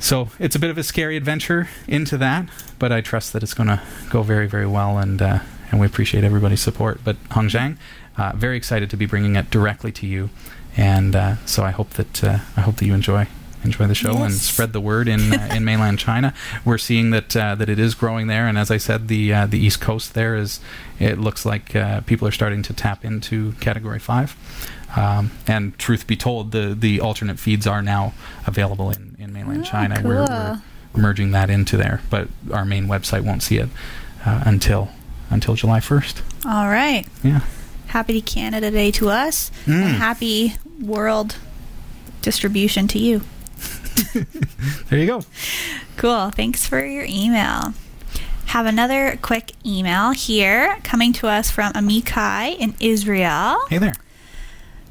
[0.00, 2.48] so it's a bit of a scary adventure into that,
[2.80, 5.38] but I trust that it's going to go very, very well, and uh,
[5.72, 7.00] and we appreciate everybody's support.
[7.02, 7.78] But Hong Zhang,
[8.16, 10.30] uh, very excited to be bringing it directly to you,
[10.76, 13.26] and uh, so I hope that uh, I hope that you enjoy
[13.64, 16.34] enjoy the show and spread the word in uh, in mainland China.
[16.64, 19.46] We're seeing that uh, that it is growing there, and as I said, the uh,
[19.46, 20.60] the East Coast there is
[21.00, 24.36] it looks like uh, people are starting to tap into Category Five.
[24.94, 28.12] Um, and truth be told, the the alternate feeds are now
[28.46, 30.02] available in, in mainland Oh, China.
[30.04, 30.60] We're,
[30.92, 33.70] we're merging that into there, but our main website won't see it
[34.26, 34.90] uh, until
[35.32, 36.22] until July first.
[36.44, 37.06] All right.
[37.24, 37.40] Yeah.
[37.88, 39.82] Happy Canada Day to us, Mm.
[39.82, 41.36] and happy World
[42.22, 43.22] distribution to you.
[44.88, 45.22] There you go.
[45.96, 46.30] Cool.
[46.30, 47.72] Thanks for your email.
[48.46, 53.58] Have another quick email here coming to us from Amikai in Israel.
[53.70, 53.94] Hey there.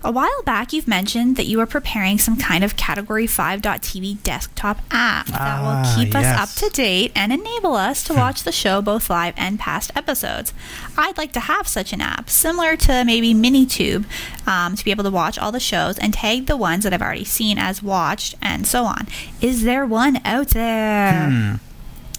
[0.04, 4.80] A while back, you've mentioned that you are preparing some kind of Category 5.tv desktop
[4.90, 8.52] app that Ah, will keep us up to date and enable us to watch the
[8.52, 10.56] show both live and past episodes.
[10.98, 14.06] I'd like to have such an app, similar to maybe MiniTube,
[14.48, 17.02] um, to be able to watch all the shows and tag the ones that I've
[17.02, 19.08] already seen as watched and so on.
[19.40, 21.30] Is there one out there?
[21.30, 21.54] Hmm.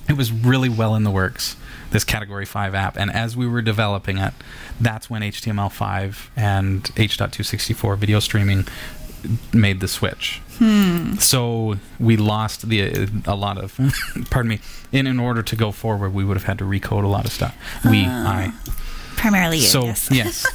[0.09, 1.57] It was really well in the works,
[1.92, 2.96] this Category 5 app.
[2.96, 4.35] And as we were developing it,
[4.81, 8.66] that's when HTML5 and H.264 video streaming
[9.52, 10.40] made the switch.
[10.59, 11.14] Hmm.
[11.14, 13.78] So we lost the a lot of,
[14.31, 17.09] pardon me, in, in order to go forward, we would have had to recode a
[17.09, 17.57] lot of stuff.
[17.85, 18.28] We, ah.
[18.28, 18.52] I,
[19.16, 20.09] Primarily you, so yes.
[20.11, 20.46] yes.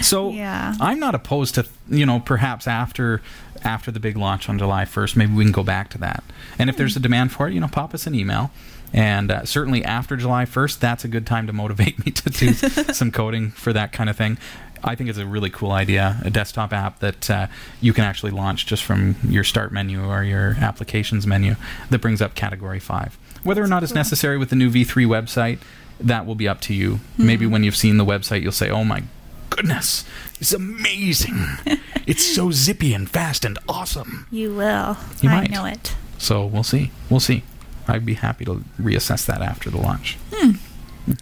[0.06, 0.74] so Yeah.
[0.80, 3.20] I'm not opposed to you know perhaps after
[3.62, 6.22] after the big launch on July 1st, maybe we can go back to that.
[6.58, 6.78] And if hmm.
[6.78, 8.50] there's a demand for it, you know, pop us an email.
[8.92, 12.52] And uh, certainly after July 1st, that's a good time to motivate me to do
[12.92, 14.38] some coding for that kind of thing.
[14.82, 17.46] I think it's a really cool idea, a desktop app that uh,
[17.80, 21.56] you can actually launch just from your start menu or your applications menu
[21.90, 23.18] that brings up category 5.
[23.42, 25.58] Whether or not it's necessary with the new V3 website,
[26.00, 27.00] that will be up to you.
[27.16, 29.02] Maybe when you've seen the website, you'll say, oh my
[29.50, 30.04] goodness,
[30.40, 31.34] it's amazing.
[32.06, 34.26] it's so zippy and fast and awesome.
[34.30, 34.96] You will.
[35.20, 35.50] You I might.
[35.50, 35.96] know it.
[36.18, 36.92] So we'll see.
[37.10, 37.42] We'll see.
[37.88, 40.18] I'd be happy to reassess that after the launch.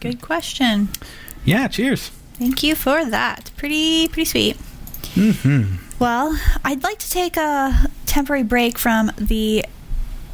[0.01, 0.89] Good question.
[1.45, 2.11] Yeah, cheers.
[2.35, 3.51] Thank you for that.
[3.57, 4.57] Pretty pretty sweet.
[5.15, 9.65] hmm Well, I'd like to take a temporary break from the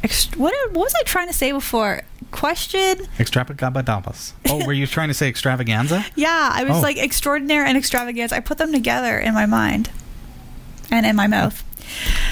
[0.03, 2.01] ext- what what was I trying to say before?
[2.31, 3.07] Question?
[3.19, 4.33] Extravaganza.
[4.49, 6.03] Oh, were you trying to say extravaganza?
[6.15, 6.81] Yeah, I was Oh.
[6.81, 8.35] like extraordinary and extravaganza.
[8.35, 9.91] I put them together in my mind
[10.89, 11.63] and in my mouth.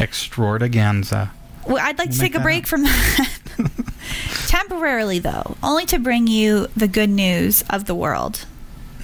[0.01, 1.31] Extravaganza.
[1.67, 2.67] Well, I'd like We'll to take a break up.
[2.69, 3.29] from that.
[4.47, 8.45] Temporarily, though, only to bring you the good news of the world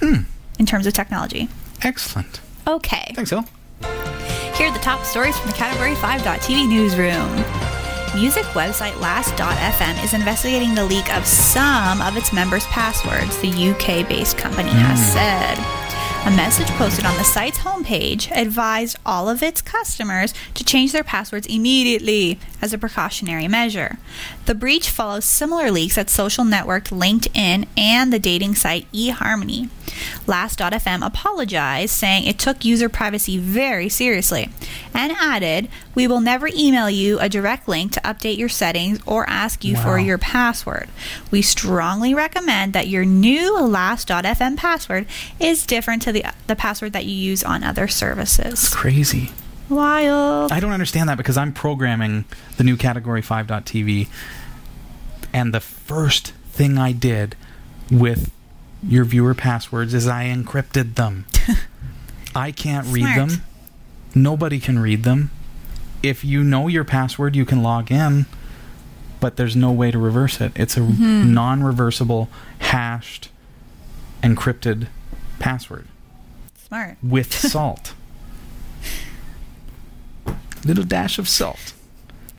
[0.00, 0.22] Hmm.
[0.58, 1.48] in terms of technology.
[1.82, 2.40] Excellent.
[2.66, 3.12] Okay.
[3.14, 3.44] Thanks, Hill.
[4.54, 7.44] Here are the top stories from the Category 5.tv newsroom.
[8.14, 14.08] Music website Last.fm is investigating the leak of some of its members' passwords, the UK
[14.08, 15.56] based company has said.
[16.26, 21.04] A message posted on the site's homepage advised all of its customers to change their
[21.04, 23.96] passwords immediately as a precautionary measure.
[24.44, 29.70] The breach follows similar leaks at social network LinkedIn and the dating site eHarmony.
[30.26, 34.50] Last.fm apologized, saying it took user privacy very seriously,
[34.94, 39.28] and added, We will never email you a direct link to update your settings or
[39.28, 40.88] ask you for your password.
[41.30, 45.06] We strongly recommend that your new Last.fm password
[45.40, 48.68] is different to the, the password that you use on other services.
[48.68, 49.30] Crazy.
[49.68, 50.50] Wild.
[50.50, 52.24] I don't understand that because I'm programming
[52.56, 54.08] the new category 5.tv
[55.32, 57.36] and the first thing I did
[57.90, 58.30] with
[58.82, 61.26] your viewer passwords is I encrypted them.
[62.34, 63.42] I can't read them.
[64.14, 65.30] Nobody can read them.
[66.02, 68.26] if you know your password, you can log in,
[69.20, 70.52] but there's no way to reverse it.
[70.54, 72.28] It's a non-reversible,
[72.60, 73.30] hashed,
[74.22, 74.86] encrypted
[75.40, 75.88] password
[76.68, 76.96] Smart.
[77.02, 77.94] with salt.
[80.64, 81.72] Little dash of salt.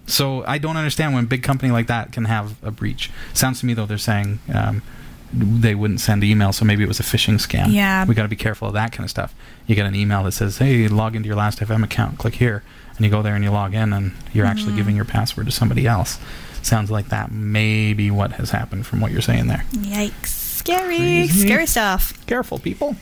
[0.06, 3.12] So I don't understand when a big company like that can have a breach.
[3.34, 4.82] Sounds to me though they're saying um,
[5.34, 7.72] they wouldn't send email, so maybe it was a phishing scam.
[7.72, 8.06] Yeah.
[8.06, 9.36] we got to be careful of that kind of stuff.
[9.68, 12.18] You get an email that says, "Hey, log into your Last FM account.
[12.18, 12.64] Click here,"
[12.96, 14.78] and you go there and you log in, and you're actually mm-hmm.
[14.78, 16.20] giving your password to somebody else.
[16.62, 19.66] Sounds like that may be what has happened from what you're saying there.
[19.72, 20.28] Yikes.
[20.28, 20.98] Scary.
[20.98, 21.46] Crazy.
[21.46, 22.26] Scary stuff.
[22.26, 22.96] Careful, people.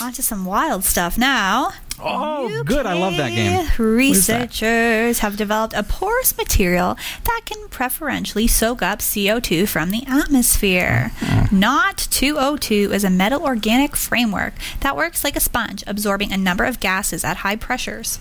[0.00, 1.70] On to some wild stuff now.
[2.00, 2.86] Oh, good.
[2.86, 3.60] I love that game.
[3.60, 3.78] Is that?
[3.78, 11.12] Researchers have developed a porous material that can preferentially soak up CO2 from the atmosphere.
[11.18, 11.58] Mm-hmm.
[11.58, 16.64] Not 202 is a metal organic framework that works like a sponge, absorbing a number
[16.64, 18.18] of gases at high pressures.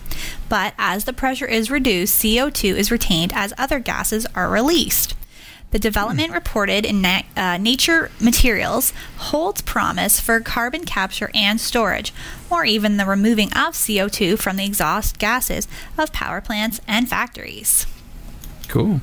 [0.50, 5.16] But as the pressure is reduced, CO2 is retained as other gases are released.
[5.72, 12.14] The development reported in Na- uh, Nature Materials holds promise for carbon capture and storage,
[12.50, 17.86] or even the removing of CO2 from the exhaust gases of power plants and factories.
[18.70, 19.02] Cool.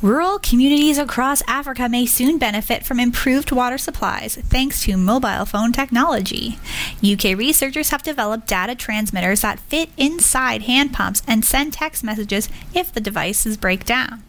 [0.00, 5.72] Rural communities across Africa may soon benefit from improved water supplies thanks to mobile phone
[5.72, 6.56] technology.
[7.02, 12.48] UK researchers have developed data transmitters that fit inside hand pumps and send text messages
[12.72, 14.22] if the devices break down.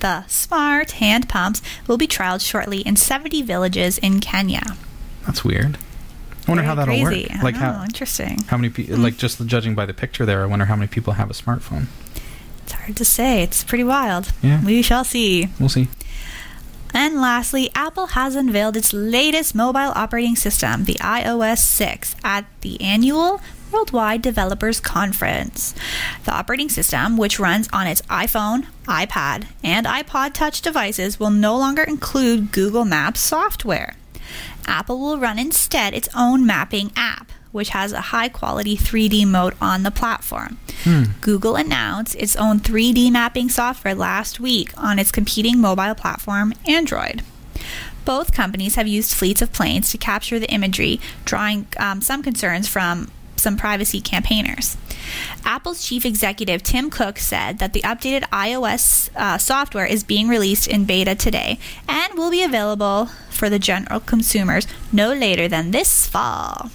[0.00, 4.76] The smart hand pumps will be trialed shortly in 70 villages in Kenya.
[5.24, 5.78] That's weird.
[6.46, 7.28] I wonder how that'll crazy.
[7.32, 7.42] work.
[7.42, 8.42] Like know, how oh, interesting.
[8.44, 11.14] how many people like just judging by the picture there, I wonder how many people
[11.14, 11.86] have a smartphone.
[12.62, 13.42] It's hard to say.
[13.42, 14.32] It's pretty wild.
[14.42, 14.64] Yeah.
[14.64, 15.48] We shall see.
[15.58, 15.88] We'll see.
[16.94, 22.80] And lastly, Apple has unveiled its latest mobile operating system, the iOS 6, at the
[22.80, 23.40] annual
[23.72, 25.74] Worldwide Developers Conference.
[26.24, 31.56] The operating system, which runs on its iPhone, iPad, and iPod Touch devices, will no
[31.56, 33.96] longer include Google Maps software.
[34.66, 39.54] Apple will run instead its own mapping app, which has a high quality 3D mode
[39.60, 40.58] on the platform.
[41.20, 47.22] Google announced its own 3D mapping software last week on its competing mobile platform, Android.
[48.04, 52.68] Both companies have used fleets of planes to capture the imagery, drawing um, some concerns
[52.68, 53.10] from
[53.46, 54.76] some privacy campaigners.
[55.44, 60.66] Apple's chief executive Tim Cook said that the updated iOS uh, software is being released
[60.66, 66.08] in beta today and will be available for the general consumers no later than this
[66.08, 66.72] fall.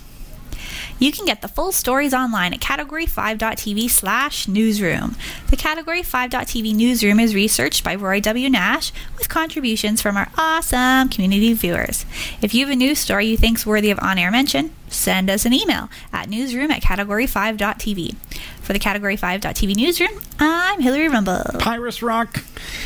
[1.02, 5.16] You can get the full stories online at category5.tv slash newsroom.
[5.50, 8.48] The Category 5.tv newsroom is researched by Roy W.
[8.52, 12.06] Nash with contributions from our awesome community viewers.
[12.44, 15.54] If you have a news story you think's worthy of on-air mention, send us an
[15.54, 18.16] email at newsroom at category5.tv.
[18.62, 21.58] For the Category 5.tv newsroom, I'm Hillary Rumball.
[21.58, 22.44] Pyrus Rock.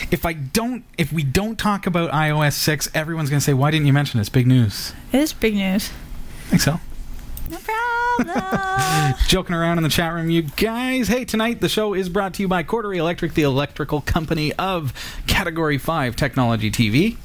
[0.10, 3.88] If I don't, if we don't talk about iOS six, everyone's gonna say, "Why didn't
[3.88, 4.22] you mention?
[4.22, 5.92] It's big news." It is big news.
[6.46, 6.80] I think so.
[9.28, 11.10] Joking around in the chat room, you guys.
[11.10, 14.94] Hey, tonight the show is brought to you by Cordery Electric, the electrical company of
[15.28, 17.18] Category 5 Technology TV.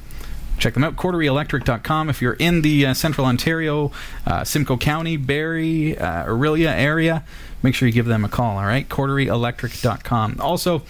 [0.57, 2.09] Check them out, corderyelectric.com.
[2.09, 3.93] If you're in the uh, central Ontario,
[4.27, 7.23] uh, Simcoe County, Barrie, uh, Orillia area,
[7.63, 8.89] make sure you give them a call, all right?
[8.89, 10.35] corderyelectric.com.
[10.39, 10.83] Also,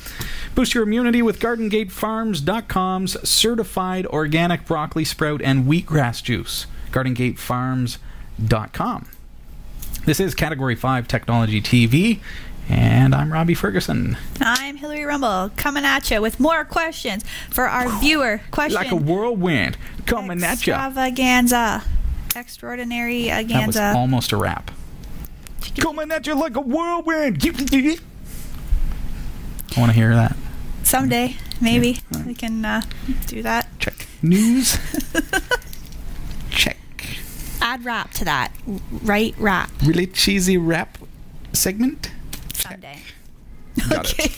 [0.55, 6.65] boost your immunity with GardenGateFarms.com's certified organic broccoli sprout and wheatgrass juice.
[6.91, 9.07] GardenGateFarms.com.
[10.05, 12.19] This is Category 5 Technology TV,
[12.67, 14.17] and I'm Robbie Ferguson.
[14.39, 18.75] I'm Hillary Rumball coming at you with more questions for our viewer question.
[18.81, 20.73] Like a whirlwind coming at you.
[20.73, 21.83] Extravaganza.
[22.35, 23.47] Extraordinary aganza.
[23.49, 24.71] That was almost a rap.
[25.77, 27.43] Coming at you like a whirlwind.
[27.45, 27.97] I
[29.79, 30.35] want to hear that.
[30.83, 32.25] Someday, maybe, Yeah.
[32.25, 32.81] we can uh,
[33.27, 33.67] do that.
[33.79, 34.07] Check.
[34.21, 34.77] News.
[37.61, 38.51] Add rap to that.
[38.91, 39.69] Right rap.
[39.83, 40.97] Really cheesy rap
[41.53, 42.11] segment.
[42.53, 43.01] Someday.
[43.89, 44.37] Got it.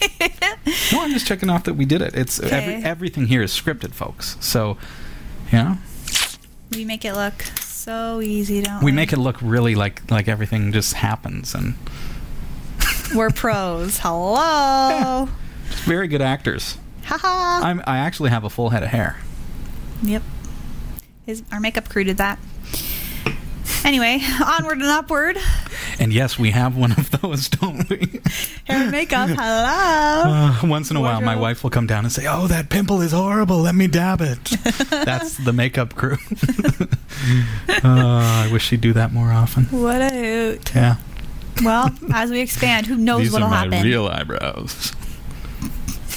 [0.93, 2.15] No, I'm just checking off that we did it.
[2.15, 4.37] It's every, everything here is scripted, folks.
[4.39, 4.77] So,
[5.51, 5.77] yeah.
[6.71, 8.85] We make it look so easy, don't we?
[8.85, 11.75] we make it look really like like everything just happens and
[13.15, 13.99] We're pros.
[13.99, 15.27] Hello.
[15.83, 16.77] very good actors.
[17.05, 17.65] Haha.
[17.67, 19.17] I'm I actually have a full head of hair.
[20.03, 20.23] Yep.
[21.25, 22.39] His, our makeup crew did that.
[23.85, 25.37] Anyway, onward and upward.
[25.99, 28.21] And yes, we have one of those, don't we?
[28.65, 29.29] Hair and makeup.
[29.29, 29.39] Hello.
[29.43, 33.01] Uh, once in a while, my wife will come down and say, "Oh, that pimple
[33.01, 33.57] is horrible.
[33.59, 34.43] Let me dab it."
[34.89, 36.17] That's the makeup crew.
[37.69, 39.65] uh, I wish she'd do that more often.
[39.65, 40.73] What a hoot.
[40.73, 40.95] Yeah.
[41.63, 43.83] Well, as we expand, who knows These what'll are my happen?
[43.83, 44.93] real eyebrows.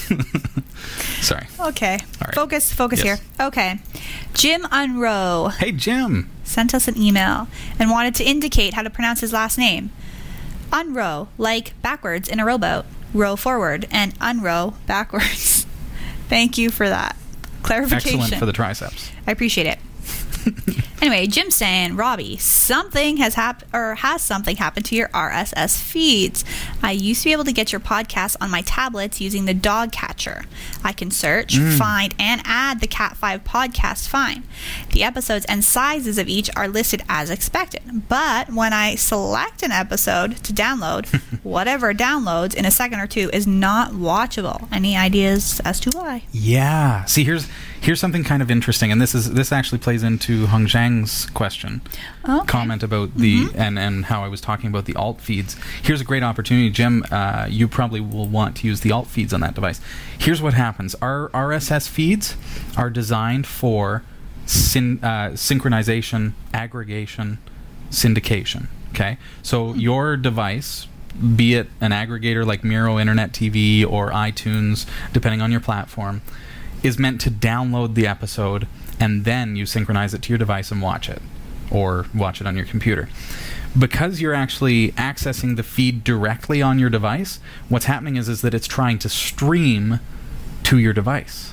[1.26, 1.46] Sorry.
[1.70, 1.98] okay.
[2.24, 2.34] Right.
[2.34, 3.20] Focus, focus Yes.
[3.20, 3.46] here.
[3.48, 3.78] Okay.
[4.34, 6.30] Jim Unrow Hey, Jim.
[6.44, 7.48] sent us an email
[7.78, 9.90] and wanted to indicate how to pronounce his last name.
[10.70, 12.84] Unrow, like backwards in a rowboat.
[13.14, 15.66] Row forward and unrow backwards.
[16.28, 17.16] Thank you for that
[17.62, 18.20] clarification.
[18.20, 19.10] Excellent for the triceps.
[19.26, 19.78] I appreciate it.
[21.00, 26.44] anyway, Jim's saying, Robbie, something has happened or has something happened to your RSS feeds.
[26.82, 30.44] I used to be able to get your podcasts on my tablets using the Dogcatcher.
[30.84, 31.76] I can search, mm.
[31.78, 34.44] find, and add the Cat 5 podcast fine.
[34.92, 38.08] The episodes and sizes of each are listed as expected.
[38.08, 41.06] But when I select an episode to download,
[41.42, 44.68] whatever downloads in a second or two is not watchable.
[44.72, 46.24] Any ideas as to why?
[46.32, 47.04] Yeah.
[47.04, 47.48] See, here's
[47.80, 50.66] here's something kind of interesting, and this is this actually plays into Hung
[51.34, 51.80] Question,
[52.28, 52.46] Okay.
[52.46, 55.56] comment about the and and how I was talking about the alt feeds.
[55.82, 57.04] Here's a great opportunity, Jim.
[57.10, 59.80] Uh, you probably will want to use the alt feeds on that device.
[60.16, 62.36] Here's what happens: our RSS feeds
[62.76, 64.02] are designed for
[64.46, 67.38] syn, uh, synchronization, aggregation,
[67.90, 68.68] syndication.
[68.90, 70.86] Okay, so your device,
[71.34, 76.22] be it an aggregator like Miro Internet TV or iTunes, depending on your platform,
[76.82, 78.66] is meant to download the episode
[78.98, 81.20] and then you synchronize it to your device and watch it,
[81.70, 83.08] or watch it on your computer.
[83.78, 88.54] Because you're actually accessing the feed directly on your device, what's happening is, is that
[88.54, 90.00] it's trying to stream
[90.64, 91.52] to your device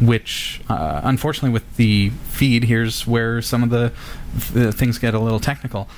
[0.00, 3.92] which uh, unfortunately with the feed here's where some of the,
[4.52, 5.88] the things get a little technical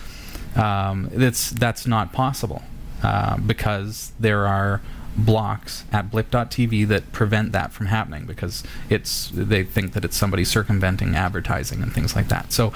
[0.57, 2.63] um, that's that's not possible
[3.03, 4.81] uh, because there are
[5.17, 10.45] blocks at blip.tv that prevent that from happening because it's they think that it's somebody
[10.45, 12.73] circumventing advertising and things like that so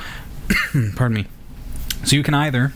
[0.97, 1.27] pardon me
[2.05, 2.73] so you can either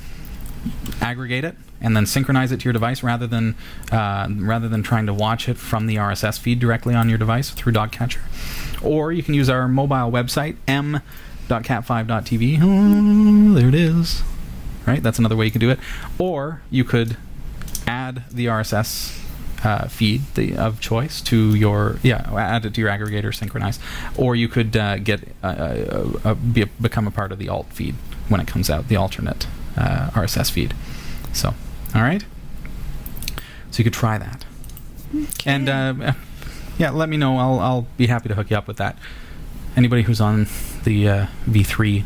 [1.00, 3.54] aggregate it and then synchronize it to your device rather than
[3.90, 7.50] uh, rather than trying to watch it from the RSS feed directly on your device
[7.50, 8.20] through Dogcatcher.
[8.82, 12.58] Or you can use our mobile website m.cat5.tv.
[12.62, 14.22] Oh, there it is.
[14.86, 15.78] Right, that's another way you can do it.
[16.18, 17.16] Or you could
[17.86, 19.18] add the RSS
[19.64, 23.78] uh, feed the, of choice to your yeah add it to your aggregator synchronize.
[24.16, 27.48] Or you could uh, get uh, uh, uh, be a, become a part of the
[27.48, 27.94] alt feed
[28.28, 29.46] when it comes out the alternate
[29.76, 30.74] uh, RSS feed.
[31.32, 31.54] So
[31.94, 32.24] all right?
[33.70, 34.44] So you could try that.
[35.44, 36.12] And uh,
[36.78, 37.36] yeah let me know.
[37.38, 38.96] I'll, I'll be happy to hook you up with that.
[39.76, 40.46] Anybody who's on
[40.84, 42.04] the uh, v3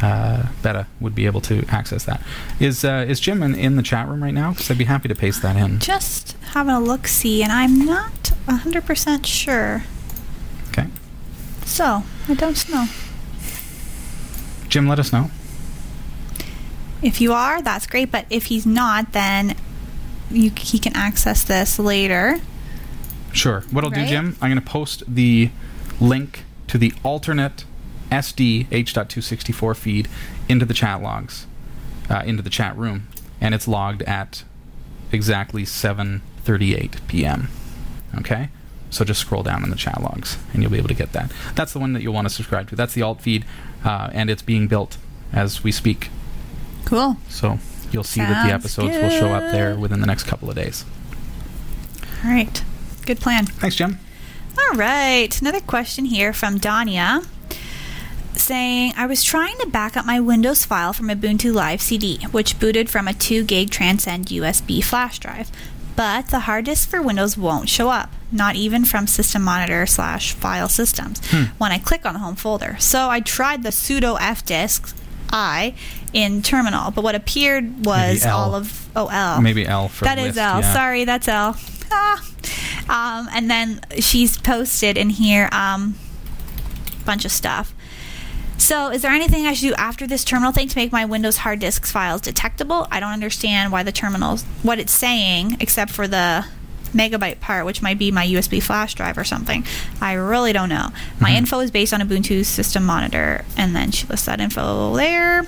[0.00, 2.22] uh, beta would be able to access that.
[2.60, 4.50] Is uh, is Jim in, in the chat room right now?
[4.50, 5.78] Because I'd be happy to paste that in.
[5.78, 9.84] Just having a look see, and I'm not 100% sure.
[10.70, 10.88] okay
[11.64, 12.86] So, I don't know.
[14.68, 15.30] Jim let us know
[17.02, 19.54] If you are, that's great, but if he's not, then
[20.30, 22.40] you, he can access this later.
[23.32, 23.62] Sure.
[23.70, 25.50] What I'll do, Jim, I'm going to post the
[26.00, 27.64] link to the alternate
[28.10, 30.08] SD H.264 feed
[30.48, 31.46] into the chat logs,
[32.10, 33.08] uh, into the chat room,
[33.40, 34.44] and it's logged at
[35.12, 35.64] exactly
[36.48, 37.48] 7:38 p.m.
[38.16, 38.48] Okay.
[38.90, 41.30] So just scroll down in the chat logs, and you'll be able to get that.
[41.54, 42.76] That's the one that you'll want to subscribe to.
[42.76, 43.44] That's the alt feed,
[43.84, 44.96] uh, and it's being built
[45.30, 46.08] as we speak.
[46.86, 47.18] Cool.
[47.28, 47.58] So
[47.92, 50.56] you'll see that the Sounds episodes will show up there within the next couple of
[50.56, 50.86] days.
[52.24, 52.62] All right.
[53.04, 53.44] Good plan.
[53.44, 53.98] Thanks, Jim.
[54.58, 55.38] All right.
[55.40, 57.26] Another question here from Dania
[58.34, 62.58] saying I was trying to back up my Windows file from Ubuntu Live CD, which
[62.58, 65.50] booted from a 2 gig Transcend USB flash drive.
[65.98, 70.32] But the hard disk for Windows won't show up, not even from System Monitor slash
[70.32, 71.20] File Systems
[71.58, 72.76] when I click on the home folder.
[72.78, 74.94] So I tried the sudo fdisk
[75.32, 75.74] i
[76.12, 79.42] in terminal, but what appeared was all of oh L.
[79.42, 80.60] Maybe L for That is L.
[80.60, 80.72] yeah.
[80.72, 81.56] Sorry, that's L.
[81.90, 82.24] Ah.
[82.88, 85.96] Um, and then she's posted in here um,
[87.04, 87.74] bunch of stuff.
[88.58, 91.38] So, is there anything I should do after this terminal thing to make my Windows
[91.38, 92.86] hard disk files detectable?
[92.90, 96.44] I don't understand why the terminal's what it's saying, except for the
[96.92, 99.64] megabyte part, which might be my USB flash drive or something.
[100.00, 100.90] I really don't know.
[101.20, 101.36] My Mhm.
[101.36, 105.46] info is based on Ubuntu System Monitor, and then she lists that info there,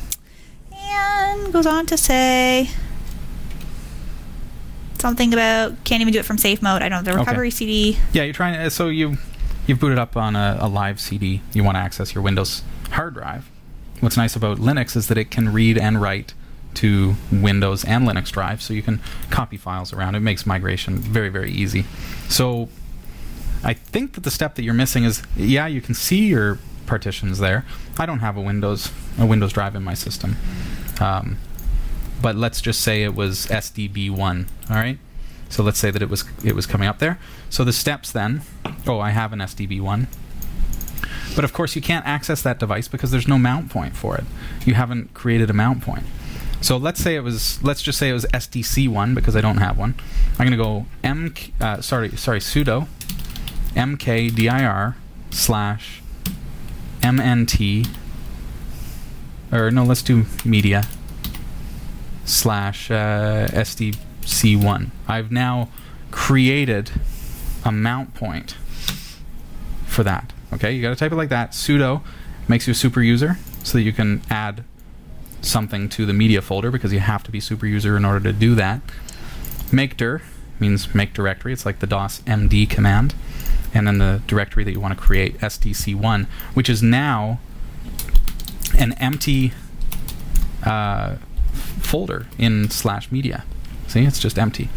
[0.73, 2.71] and goes on to say
[4.99, 6.81] something about can't even do it from safe mode.
[6.83, 7.21] I don't know the Okay.
[7.27, 7.99] recovery CD.
[8.13, 8.71] Yeah, you're trying to.
[8.71, 9.19] So you
[9.67, 11.41] you've booted up on a, a live CD.
[11.55, 13.51] You want to access your Windows hard drive.
[14.01, 16.33] What's nice about Linux is that it can read and write
[16.75, 20.15] to Windows and Linux drives, so you can copy files around.
[20.15, 21.85] It makes migration very very easy.
[22.29, 22.69] So
[23.63, 27.39] I think that the step that you're missing is yeah, you can see your partitions
[27.39, 27.65] there.
[27.99, 30.37] I don't have a Windows a Windows drive in my system.
[31.01, 31.39] Um,
[32.23, 34.49] but let's just say it was SDB1.
[34.69, 34.99] All right.
[35.49, 37.19] So let's say that it was it was coming up there.
[37.49, 38.43] So the steps then.
[38.87, 40.07] Oh, I have an SDB1.
[41.35, 44.25] But of course, you can't access that device because there's no mount point for it.
[44.65, 46.05] You haven't created a mount point.
[46.61, 47.63] So let's say it was.
[47.63, 49.95] Let's just say it was SDC1 because I don't have one.
[50.39, 51.35] I'm going to go m.
[51.61, 52.87] Uh, sorry, sorry, sudo
[53.75, 54.95] mkdir
[55.31, 56.03] slash
[57.01, 57.89] mnt.
[59.53, 60.85] Or no, let's do media
[62.25, 64.91] slash uh, SDC1.
[65.09, 65.71] I've now
[66.11, 66.91] created
[67.65, 68.57] a mount point
[69.87, 70.33] for that.
[70.53, 71.53] Okay, you got to type it like that.
[71.53, 72.03] sudo
[72.49, 74.65] makes you a super user so that you can add
[75.43, 78.33] something to the media folder because you have to be super user in order to
[78.33, 78.81] do that.
[79.73, 80.23] Make dir
[80.59, 81.53] means make directory.
[81.53, 83.15] It's like the DOS MD command.
[83.73, 87.39] And then the directory that you want to create, SDC1, which is now
[88.77, 89.53] an empty
[90.65, 91.17] uh,
[91.81, 93.45] folder in slash media.
[93.87, 94.69] See, it's just empty.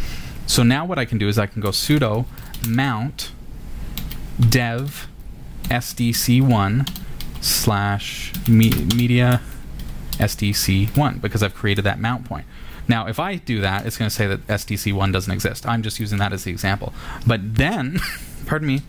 [0.46, 2.26] So now what I can do is I can go sudo
[2.68, 3.32] mount
[4.40, 5.08] dev
[5.70, 6.90] sdc1
[7.42, 9.42] slash me- media
[10.14, 12.46] SDC1 because I've created that mount point.
[12.88, 15.66] Now, if I do that, it's going to say that SDC1 doesn't exist.
[15.66, 16.94] I'm just using that as the example.
[17.26, 18.00] But then,
[18.46, 18.82] pardon me,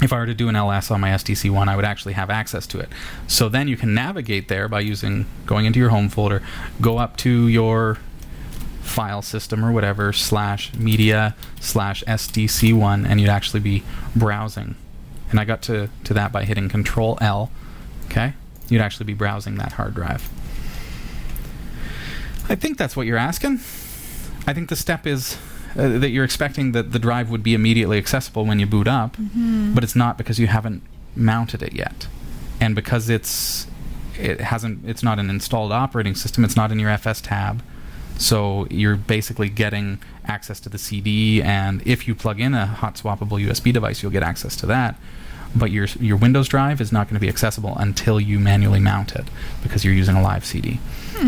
[0.00, 2.66] if I were to do an ls on my SDC1, I would actually have access
[2.68, 2.88] to it.
[3.26, 6.42] So then you can navigate there by using going into your home folder,
[6.80, 7.98] go up to your
[8.82, 13.82] file system or whatever slash media slash SDC1, and you'd actually be
[14.14, 14.76] browsing.
[15.30, 17.50] And I got to, to that by hitting Control L.
[18.06, 18.32] Okay?
[18.68, 20.28] You'd actually be browsing that hard drive.
[22.48, 23.54] I think that's what you're asking.
[24.46, 25.36] I think the step is
[25.76, 29.16] uh, that you're expecting that the drive would be immediately accessible when you boot up,
[29.16, 29.74] Mm-hmm.
[29.74, 30.82] but it's not because you haven't
[31.14, 32.06] mounted it yet,
[32.60, 33.66] and because it's
[34.18, 36.44] it hasn't it's not an installed operating system.
[36.44, 37.60] It's not in your fstab,
[38.18, 41.40] so you're basically getting access to the CD.
[41.40, 44.96] And if you plug in a hot swappable USB device, you'll get access to that.
[45.56, 49.14] But your your Windows drive is not going to be accessible until you manually mount
[49.14, 49.24] it
[49.62, 50.78] because you're using a live CD.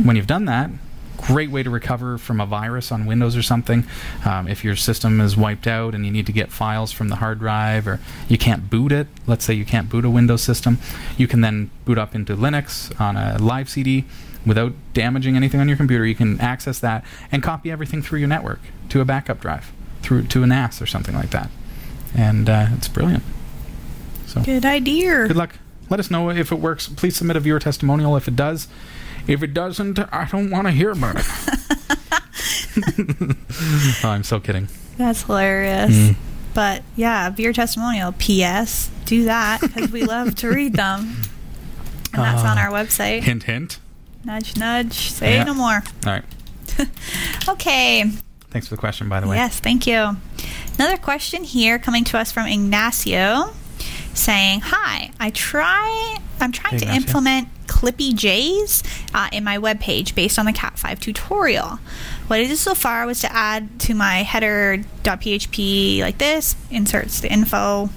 [0.04, 0.70] When you've done that,
[1.16, 3.86] great way to recover from a virus on Windows or something.
[4.26, 7.16] Um, if your system is wiped out and you need to get files from the
[7.16, 10.78] hard drive or you can't boot it, let's say you can't boot a Windows system,
[11.16, 14.04] you can then boot up into Linux on a live CD
[14.46, 16.04] without damaging anything on your computer.
[16.06, 18.60] You can access that and copy everything through your network
[18.90, 19.70] to a backup drive,
[20.02, 21.50] through to a NAS or something like that.
[22.16, 23.22] And uh, it's brilliant.
[24.26, 25.26] So Good idea.
[25.28, 25.54] good luck.
[25.88, 26.88] Let us know if it works.
[26.88, 28.68] Please submit a viewer testimonial if it does.
[29.26, 31.26] If it doesn't, I don't want to hear about it.
[34.04, 34.68] oh, I'm so kidding.
[34.96, 35.90] That's hilarious.
[35.90, 36.16] Mm.
[36.54, 38.12] But yeah, beer testimonial.
[38.18, 38.90] P.S.
[39.04, 41.16] Do that because we love to read them.
[42.12, 42.62] And that's on Ah.
[42.62, 43.22] our website.
[43.22, 43.78] Hint, hint.
[44.24, 45.10] Nudge, nudge.
[45.10, 45.44] Say Yeah.
[45.44, 45.82] no more.
[46.06, 46.24] All right.
[47.48, 48.04] Okay.
[48.50, 49.36] Thanks for the question, by the way.
[49.36, 50.16] Yes, thank you.
[50.78, 53.52] Another question here coming to us from Ignacio
[54.14, 57.06] saying, "Hi, I try I'm trying Hey, to Ignacio.
[57.06, 58.82] implement Clippy J's
[59.14, 61.78] uh, in my webpage based on the Cat5 tutorial.
[62.28, 67.30] What I did so far was to add to my header.php like this, inserts the
[67.30, 67.90] info,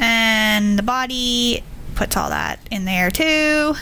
[0.00, 1.62] and the body
[1.94, 3.74] puts all that in there too.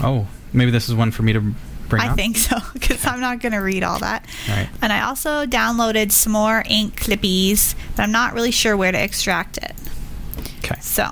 [0.00, 1.40] Oh, maybe this is one for me to
[1.88, 2.08] bring up.
[2.08, 2.16] I up.
[2.16, 4.24] think so because I'm not going to read all that.
[4.48, 4.68] All right.
[4.80, 9.02] And I also downloaded some more ink clippies, but I'm not really sure where to
[9.02, 9.74] extract it.
[10.64, 10.80] Okay.
[10.80, 11.08] So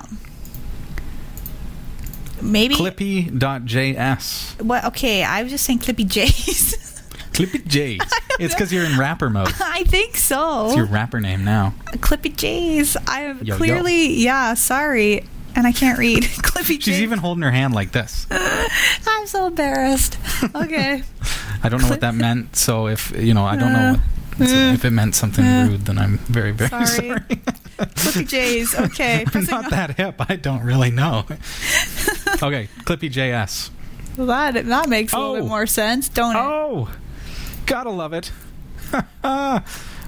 [2.41, 4.61] maybe Clippy.js.
[4.61, 4.85] what?
[4.85, 6.75] Okay, I was just saying Clippy J's.
[7.33, 7.99] Clippy J's.
[8.39, 9.51] It's because you're in rapper mode.
[9.59, 10.67] I think so.
[10.67, 11.73] It's your rapper name now.
[11.93, 12.95] Clippy J's.
[13.07, 13.57] I am Yo, yo.
[13.57, 14.53] clearly yeah.
[14.53, 15.25] Sorry,
[15.55, 18.25] and I can't read Clippy She's even holding her hand like this.
[18.31, 20.17] I'm so embarrassed.
[20.55, 21.03] Okay.
[21.63, 23.93] I don't know what that meant, so if, you know, I don't know
[24.37, 25.67] what, so if it meant something Uh.
[25.69, 26.85] rude, then I'm very, very Sorry.
[27.07, 27.19] sorry.
[27.77, 28.75] Clippy J's.
[28.75, 29.25] Okay.
[29.33, 30.15] I'm not that hip.
[30.29, 31.25] I don't really know.
[31.29, 33.69] okay, Clippy JS.
[34.17, 35.41] Well, that that makes a little Oh.
[35.41, 36.39] bit more sense, don't it?
[36.39, 36.89] Oh,
[37.65, 38.31] gotta love it.
[39.23, 39.61] a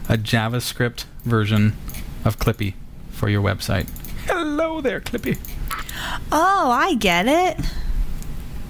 [0.10, 1.76] JavaScript version
[2.24, 2.74] of Clippy
[3.12, 3.88] for your website.
[4.26, 5.38] Hello there, Clippy.
[6.32, 7.60] Oh, I get it.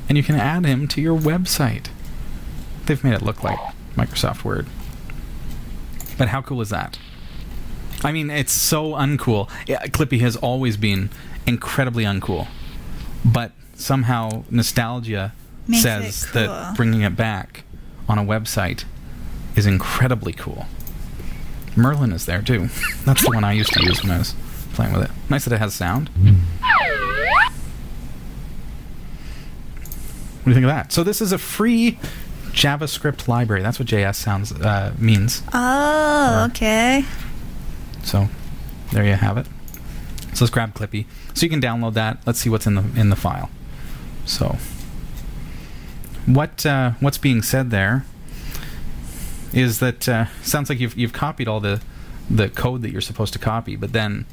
[0.08, 1.88] And you can add him to your website.
[2.86, 3.58] They've made it look like
[3.96, 4.68] Microsoft Word.
[6.18, 7.00] But how cool is that?
[8.04, 9.50] I mean, it's so uncool.
[9.68, 11.10] Yeah, Clippy has always been
[11.48, 12.48] incredibly uncool.
[13.24, 15.34] But somehow nostalgia
[15.68, 16.44] Makes says cool.
[16.44, 17.64] that bringing it back
[18.08, 18.84] on a website
[19.56, 20.66] is incredibly cool.
[21.76, 22.70] Merlin is there too.
[23.06, 24.36] That's the one I used to use when I was
[24.76, 25.12] playing with it.
[25.30, 26.10] Nice that it has sound.
[30.44, 30.92] What do you think of that?
[30.92, 31.98] So this is a free
[32.52, 33.64] JavaScript library.
[33.64, 35.42] That's what JS sounds uh, means.
[35.54, 37.04] Oh, Or- okay.
[38.04, 38.28] So
[38.92, 39.48] there you have it.
[40.34, 41.06] So let's grab Clippy.
[41.34, 42.20] So you can download that.
[42.26, 43.50] Let's see what's in the in the file.
[44.26, 44.58] So
[46.26, 48.06] what uh, what's being said there
[49.54, 51.82] is that uh, sounds like you've you've copied all the
[52.30, 54.26] the code that you're supposed to copy, but then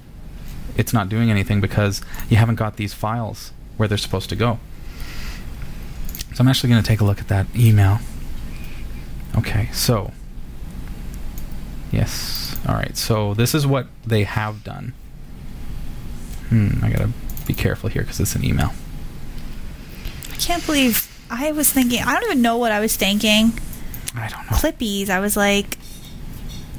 [0.77, 4.59] it's not doing anything because you haven't got these files where they're supposed to go.
[6.35, 7.99] So I'm actually going to take a look at that email.
[9.37, 10.13] Okay, so
[11.91, 12.97] yes, all right.
[12.97, 14.93] So this is what they have done.
[16.49, 17.11] Hmm, I gotta
[17.47, 18.73] be careful here because it's an email.
[20.31, 22.03] I can't believe I was thinking.
[22.03, 23.53] I don't even know what I was thinking.
[24.15, 24.59] I don't know.
[24.59, 25.09] Clippies.
[25.09, 25.79] I was like,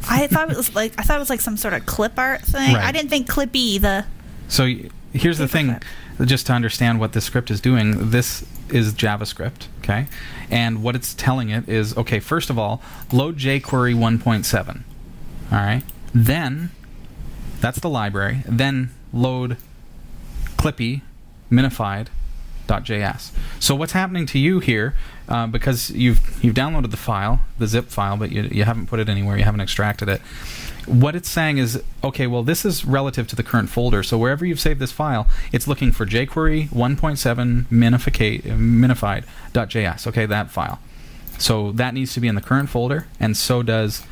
[0.09, 2.41] I thought it was like I thought it was like some sort of clip art
[2.41, 2.73] thing.
[2.73, 2.83] Right.
[2.83, 4.05] I didn't think Clippy the.
[4.47, 4.67] So
[5.13, 5.67] here's the thing,
[6.19, 6.27] Paperclip.
[6.27, 8.11] just to understand what this script is doing.
[8.11, 10.07] This is JavaScript, okay,
[10.49, 12.19] and what it's telling it is okay.
[12.19, 12.81] First of all,
[13.11, 14.81] load jQuery 1.7.
[15.51, 15.83] All right,
[16.13, 16.71] then
[17.61, 18.43] that's the library.
[18.45, 19.57] Then load
[20.57, 21.01] Clippy
[21.51, 23.31] minified.js.
[23.59, 24.95] So what's happening to you here?
[25.27, 28.99] Uh, because you've you've downloaded the file, the zip file, but you, you haven't put
[28.99, 29.37] it anywhere.
[29.37, 30.19] You haven't extracted it.
[30.85, 34.03] What it's saying is, okay, well, this is relative to the current folder.
[34.03, 40.07] So wherever you've saved this file, it's looking for jQuery 1.7 minified.js.
[40.07, 40.79] Okay, that file.
[41.39, 44.03] So that needs to be in the current folder, and so does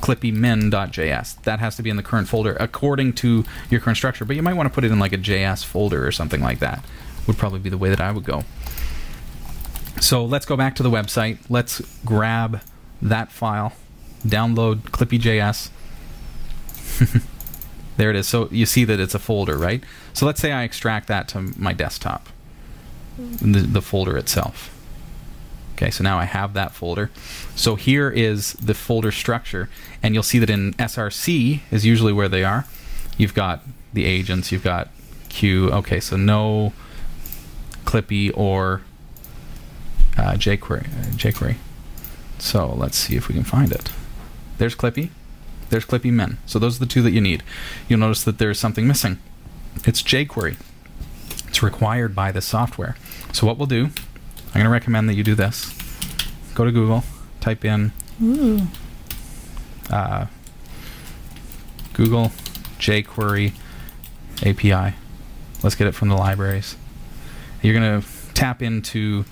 [0.00, 1.42] clippymin.js.
[1.42, 4.24] That has to be in the current folder according to your current structure.
[4.24, 6.58] But you might want to put it in like a JS folder or something like
[6.58, 6.84] that.
[7.26, 8.44] Would probably be the way that I would go.
[10.00, 11.38] So let's go back to the website.
[11.48, 12.62] Let's grab
[13.02, 13.74] that file,
[14.22, 15.70] download clippy.js.
[17.96, 18.26] there it is.
[18.26, 19.84] So you see that it's a folder, right?
[20.14, 22.28] So let's say I extract that to my desktop,
[23.18, 24.74] the, the folder itself.
[25.74, 27.10] Okay, so now I have that folder.
[27.54, 29.70] So here is the folder structure,
[30.02, 32.66] and you'll see that in SRC is usually where they are.
[33.16, 34.88] You've got the agents, you've got
[35.30, 35.70] Q.
[35.70, 36.72] Okay, so no
[37.84, 38.82] Clippy or
[40.16, 41.56] uh, jQuery, uh, jQuery.
[42.38, 43.90] So let's see if we can find it.
[44.58, 45.10] There's Clippy.
[45.70, 46.38] There's Clippy Min.
[46.46, 47.42] So those are the two that you need.
[47.88, 49.18] You'll notice that there's something missing.
[49.84, 50.56] It's jQuery.
[51.48, 52.96] It's required by the software.
[53.32, 55.74] So what we'll do, I'm going to recommend that you do this.
[56.54, 57.04] Go to Google,
[57.40, 57.92] type in
[58.22, 58.62] Ooh.
[59.90, 60.26] uh,
[61.92, 62.32] Google
[62.78, 63.52] jQuery
[64.44, 64.96] API.
[65.62, 66.76] Let's get it from the libraries.
[67.62, 69.24] You're going to tap into,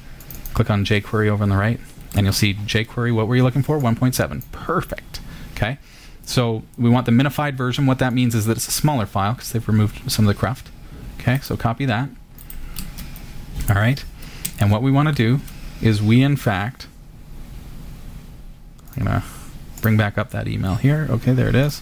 [0.58, 1.78] click on jQuery over on the right,
[2.16, 3.14] and you'll see jQuery.
[3.14, 3.78] What were you looking for?
[3.78, 4.42] 1.7.
[4.50, 5.20] Perfect.
[5.52, 5.78] Okay.
[6.24, 7.86] So we want the minified version.
[7.86, 10.36] What that means is that it's a smaller file because they've removed some of the
[10.36, 10.68] cruft.
[11.20, 11.38] Okay.
[11.38, 12.08] So copy that.
[13.68, 14.04] All right.
[14.58, 15.38] And what we want to do
[15.80, 16.88] is we, in fact,
[18.96, 19.26] I'm going to
[19.80, 21.06] bring back up that email here.
[21.08, 21.78] Okay, there it is.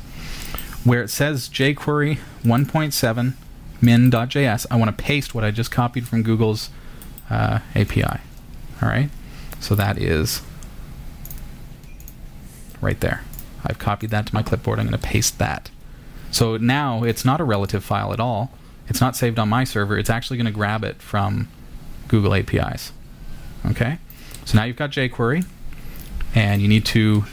[0.84, 3.32] Where it says jQuery 1.7
[3.80, 6.68] min.js, I want to paste what I just copied from Google's
[7.30, 8.20] uh, API.
[8.82, 9.10] All right,
[9.60, 10.42] so that is
[12.80, 13.22] right there.
[13.64, 14.78] I've copied that to my clipboard.
[14.78, 15.70] I'm going to paste that.
[16.30, 18.52] So now it's not a relative file at all.
[18.88, 19.98] It's not saved on my server.
[19.98, 21.48] It's actually going to grab it from
[22.08, 22.92] Google APIs.
[23.64, 23.98] Okay?
[24.44, 25.44] So now you've got jQuery,
[26.34, 27.24] and you need to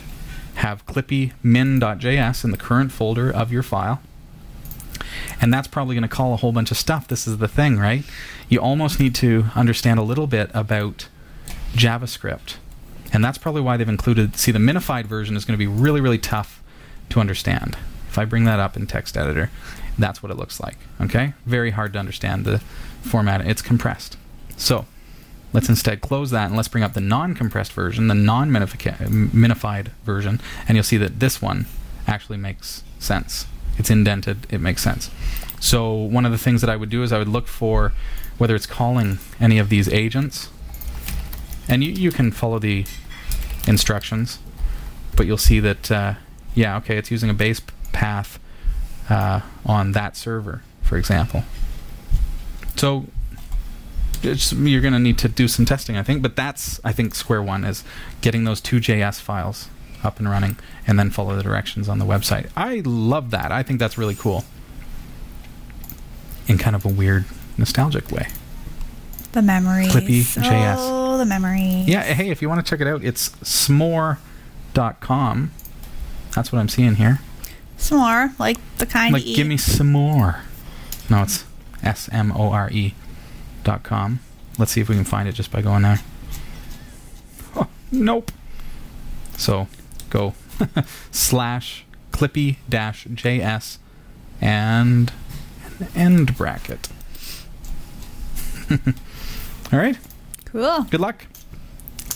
[0.55, 4.01] have clippy min.js in the current folder of your file.
[5.41, 7.07] And that's probably going to call a whole bunch of stuff.
[7.07, 8.03] This is the thing, right?
[8.49, 11.07] You almost need to understand a little bit about
[11.73, 12.55] JavaScript.
[13.11, 14.35] And that's probably why they've included.
[14.37, 16.63] See, the minified version is going to be really, really tough
[17.09, 17.77] to understand.
[18.07, 19.49] If I bring that up in text editor,
[19.97, 20.77] that's what it looks like.
[20.99, 21.33] Okay?
[21.45, 22.59] Very hard to understand the
[23.01, 23.41] format.
[23.41, 24.17] It's compressed.
[24.57, 24.85] So,
[25.51, 29.87] let's instead close that and let's bring up the non compressed version, the non minified
[30.03, 31.65] version, and you'll see that this one
[32.07, 33.45] actually makes sense.
[33.77, 35.09] It's indented, it makes sense.
[35.59, 37.93] So, one of the things that I would do is I would look for
[38.37, 40.49] whether it's calling any of these agents.
[41.67, 42.85] And you, you can follow the
[43.67, 44.39] instructions,
[45.15, 46.13] but you'll see that, uh,
[46.53, 47.61] yeah, okay, it's using a base
[47.91, 48.39] path
[49.09, 51.43] uh, on that server, for example.
[52.75, 53.05] So
[54.23, 56.21] you're going to need to do some testing, I think.
[56.21, 57.83] But that's, I think, square one is
[58.21, 59.69] getting those two JS files
[60.03, 62.49] up and running, and then follow the directions on the website.
[62.57, 63.51] I love that.
[63.51, 64.43] I think that's really cool,
[66.47, 67.25] in kind of a weird,
[67.57, 68.27] nostalgic way.
[69.33, 69.91] The memories.
[69.91, 70.75] Clippy JS.
[70.77, 71.87] Oh, the memories.
[71.87, 72.03] Yeah.
[72.03, 74.17] Hey, if you want to check it out, it's s'more.com.
[76.35, 77.19] That's what I'm seeing here.
[77.77, 80.41] S'more, like the kind like, give me some more.
[81.09, 81.45] No, it's
[81.81, 82.93] S M O R E
[83.63, 84.19] dot com.
[84.57, 85.99] Let's see if we can find it just by going there.
[87.55, 88.31] Oh, Nope.
[89.35, 89.67] So
[90.09, 90.33] go
[91.11, 93.79] slash clippy dash js
[94.39, 95.11] and
[95.79, 96.87] an end bracket.
[99.73, 99.97] All right.
[100.45, 100.83] Cool.
[100.89, 101.25] Good luck.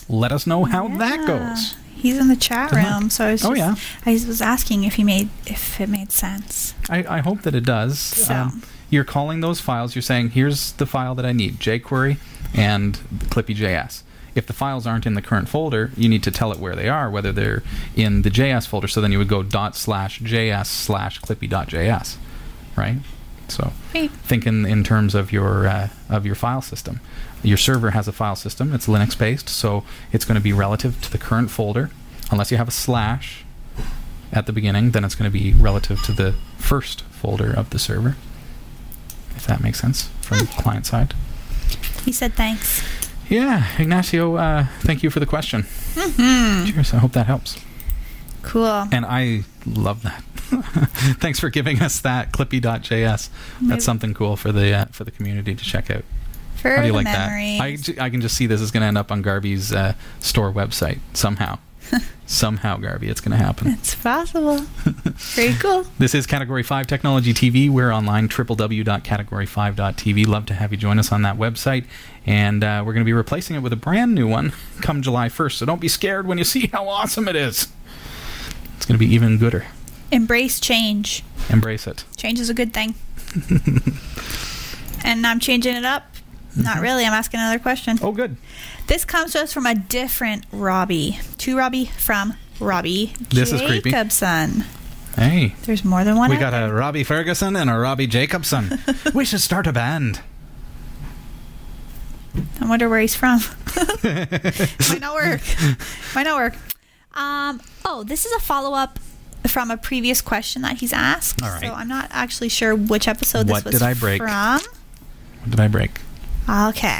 [0.09, 1.75] Let us know how that goes.
[1.95, 3.75] He's in the chat room, so I was Oh, just, yeah.
[4.05, 6.75] I was asking if he made if it made sense.
[6.89, 8.29] I, I hope that it does.
[8.29, 8.67] Um, So.
[8.91, 9.95] you're calling those files.
[9.95, 12.17] You're saying, here's the file that I need, jQuery
[12.53, 12.93] and
[13.29, 14.03] clippy.js.
[14.35, 16.87] If the files aren't in the current folder, you need to tell it where they
[16.87, 17.63] are, whether they're
[17.95, 18.87] in the JS folder.
[18.87, 22.17] So then you would go dot slash JS slash clippy.js,
[22.75, 22.97] right?
[23.47, 24.11] So Great.
[24.11, 26.99] think in, in terms of your uh, of your file system.
[27.43, 28.73] Your server has a file system.
[28.73, 31.91] It's Linux based, so it's going to be relative to the current folder.
[32.31, 33.45] Unless you have a slash
[34.33, 37.79] at the beginning, then it's going to be relative to the first folder of the
[37.79, 38.17] server.
[39.35, 41.13] If that makes sense from client side.
[42.03, 42.83] He said thanks.
[43.29, 45.63] Yeah, Ignacio, uh, thank you for the question.
[45.63, 46.65] Mm-hmm.
[46.71, 46.93] Cheers.
[46.93, 47.57] I hope that helps.
[48.41, 48.87] Cool.
[48.91, 50.23] And I love that.
[51.19, 53.29] Thanks for giving us that clippy.js.
[53.59, 56.05] Maybe- That's something cool for the uh, for the community to check out.
[56.61, 57.85] For How do you like memories.
[57.87, 57.99] that?
[57.99, 60.51] I, I can just see this is going to end up on Garvey's uh, store
[60.51, 61.59] website somehow.
[62.25, 63.67] somehow, Garvey, it's going to happen.
[63.69, 64.57] It's possible.
[64.83, 65.85] Very cool.
[65.99, 67.69] This is Category 5 Technology TV.
[67.69, 70.27] We're online, www.category5.tv.
[70.27, 71.85] Love to have you join us on that website.
[72.25, 74.51] And uh, we're going to be replacing it with a brand new one
[74.81, 75.53] come July 1st.
[75.53, 77.67] So don't be scared when you see how awesome it is.
[78.75, 79.65] It's going to be even gooder.
[80.11, 81.23] Embrace change.
[81.49, 82.03] Embrace it.
[82.17, 82.95] Change is a good thing.
[85.03, 86.03] and I'm changing it up.
[86.55, 87.05] Not really.
[87.05, 87.97] I'm asking another question.
[88.01, 88.35] Oh, good.
[88.87, 91.19] This comes to us from a different Robbie.
[91.39, 93.91] To Robbie from Robbie This is creepy.
[93.91, 94.63] Jacobson.
[95.15, 96.29] Hey, There's more than one.
[96.29, 98.79] we out got a Robbie Ferguson and a Robbie Jacobson.
[99.13, 100.21] we should start a band.
[102.61, 103.39] I wonder where he's from.
[104.03, 105.41] Might not work.
[106.13, 106.55] Might not work.
[107.15, 108.99] Um, oh, this is a follow up
[109.47, 111.41] from a previous question that he's asked.
[111.41, 111.61] All right.
[111.61, 114.21] So I'm not actually sure which episode this What was did I break?
[114.21, 114.59] from.
[114.59, 115.99] What did I break?
[116.49, 116.99] Okay.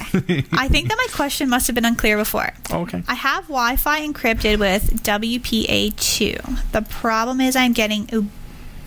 [0.52, 2.52] I think that my question must have been unclear before.
[2.72, 3.02] Okay.
[3.08, 6.72] I have Wi Fi encrypted with WPA2.
[6.72, 8.10] The problem is I'm getting.
[8.12, 8.30] U-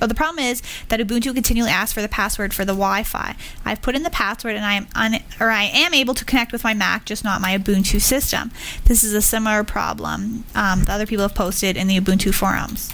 [0.02, 3.36] Oh, the problem is that Ubuntu continually asks for the password for the Wi-Fi.
[3.66, 6.52] I've put in the password and I am un- or I am able to connect
[6.52, 8.50] with my Mac, just not my Ubuntu system.
[8.86, 12.90] This is a similar problem um, that other people have posted in the Ubuntu forums.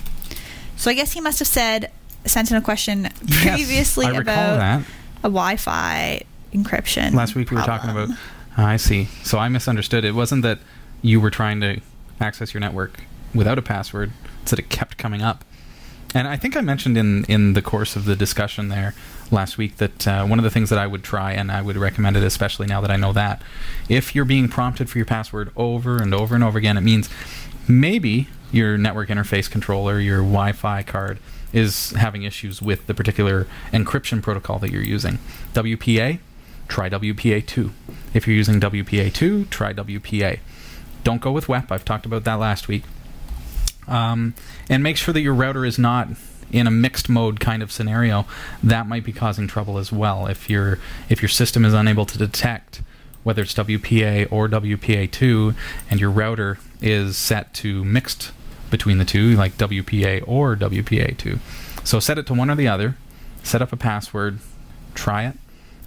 [0.76, 1.92] So I guess he must have said
[2.24, 4.80] sent in a question previously yes, about that.
[5.20, 6.22] a Wi-Fi
[6.56, 7.14] encryption.
[7.14, 8.10] Last week we were talking about.
[8.56, 9.08] Ah, I see.
[9.22, 10.04] So I misunderstood.
[10.04, 10.58] It wasn't that
[11.02, 11.80] you were trying to
[12.20, 13.00] access your network
[13.34, 15.44] without a password; it's that it kept coming up.
[16.14, 18.94] And I think I mentioned in in the course of the discussion there
[19.30, 21.76] last week that uh, one of the things that I would try, and I would
[21.76, 23.42] recommend it, especially now that I know that,
[23.88, 27.10] if you're being prompted for your password over and over and over again, it means
[27.68, 31.18] maybe your network interface controller, your Wi-Fi card,
[31.52, 35.18] is having issues with the particular encryption protocol that you're using.
[35.52, 36.18] WPA,
[36.68, 37.70] try WPA2.
[38.14, 40.40] If you're using WPA2, try WPA.
[41.04, 41.70] Don't go with WEP.
[41.70, 42.82] I've talked about that last week.
[43.86, 44.34] Um,
[44.68, 46.08] and make sure that your router is not
[46.50, 48.26] in a mixed mode kind of scenario.
[48.62, 50.26] That might be causing trouble as well.
[50.26, 52.82] If your if your system is unable to detect
[53.22, 55.54] whether it's WPA or WPA2,
[55.90, 58.30] and your router is set to mixed
[58.70, 61.38] between the two, like WPA or WPA2.
[61.82, 62.96] So set it to one or the other.
[63.42, 64.38] Set up a password.
[64.94, 65.36] Try it.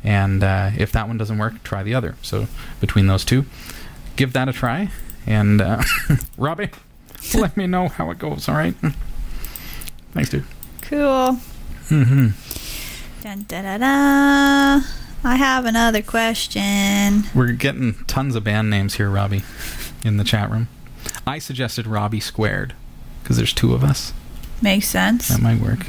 [0.04, 2.16] And uh, if that one doesn't work, try the other.
[2.22, 2.48] So
[2.80, 3.46] between those two,
[4.16, 4.90] give that a try.
[5.26, 5.84] And uh,
[6.38, 6.70] Robbie,
[7.34, 8.48] let me know how it goes.
[8.48, 8.76] All right.
[10.14, 10.46] Thanks, dude.
[10.82, 11.40] Cool.
[11.90, 12.28] Mm-hmm.
[13.22, 14.86] Dun, da, da, da.
[15.24, 17.24] I have another question.
[17.36, 19.44] We're getting tons of band names here, Robbie,
[20.04, 20.70] in the chat room.
[21.28, 22.74] I suggested Robbie Squared
[23.22, 24.14] because there's two of us.
[24.62, 25.28] Makes sense.
[25.28, 25.88] That might work.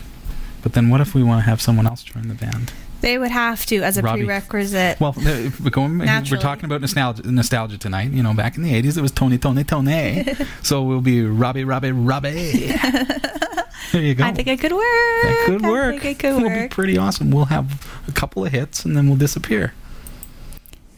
[0.63, 2.73] But then what if we want to have someone else join the band?
[3.01, 4.25] They would have to as a Robbie.
[4.25, 5.01] prerequisite.
[5.01, 5.99] Well, uh, we're going.
[5.99, 8.11] We're talking about nostalgia, nostalgia tonight.
[8.13, 10.27] You know, back in the '80s, it was Tony, Tony, Tony.
[10.63, 12.73] so we'll be Robbie, Robbie, Robbie.
[13.93, 14.25] there you go.
[14.25, 14.83] I think it could work.
[14.83, 15.93] that could I work.
[15.93, 17.31] think it could It'll be pretty awesome.
[17.31, 19.73] We'll have a couple of hits, and then we'll disappear.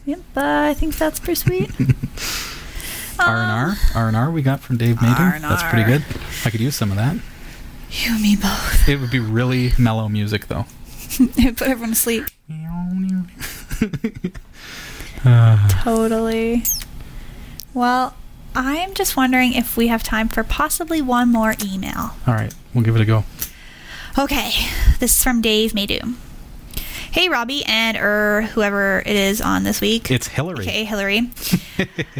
[0.05, 1.71] Yep, uh, I think that's pretty sweet.
[3.19, 4.31] R and R, R and R.
[4.31, 5.21] We got from Dave Mater.
[5.23, 5.39] R&R.
[5.39, 6.03] That's pretty good.
[6.45, 7.15] I could use some of that.
[7.91, 8.89] You and me both.
[8.89, 10.65] It would be really mellow music, though.
[11.57, 12.25] Put everyone to sleep.
[15.25, 16.63] Uh, Totally.
[17.73, 18.15] Well,
[18.55, 22.11] I'm just wondering if we have time for possibly one more email.
[22.27, 23.23] all right, we'll give it a go.
[24.17, 24.51] Okay,
[24.99, 26.15] this is from Dave Maydew.
[27.11, 30.09] Hey, Robbie and er, whoever it is on this week.
[30.09, 30.65] It's Hillary.
[30.65, 31.21] Okay, Hillary.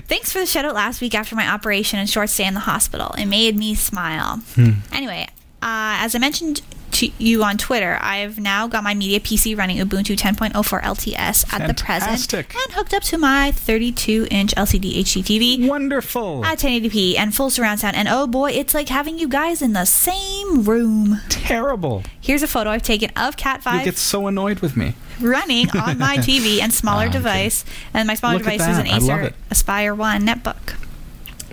[0.07, 2.59] Thanks for the shout out last week after my operation and short stay in the
[2.59, 3.09] hospital.
[3.17, 4.37] It made me smile.
[4.53, 4.71] Hmm.
[4.91, 5.29] Anyway,
[5.63, 6.61] uh, as I mentioned
[6.91, 11.67] to you on Twitter, I've now got my media PC running Ubuntu 10.04 LTS at
[11.67, 16.45] the present and hooked up to my 32 inch LCD HD TV Wonderful.
[16.45, 17.95] at 1080p and full surround sound.
[17.95, 21.19] And oh boy, it's like having you guys in the same room.
[21.29, 22.03] Terrible.
[22.21, 24.93] Here's a photo I've taken of Cat You 5 get so annoyed with me.
[25.19, 27.13] running on my TV and smaller Ah, okay.
[27.17, 27.65] device.
[27.95, 28.93] And my smaller Look device is an that.
[28.93, 29.33] I love Acer.
[29.49, 30.75] Aspire 1 netbook.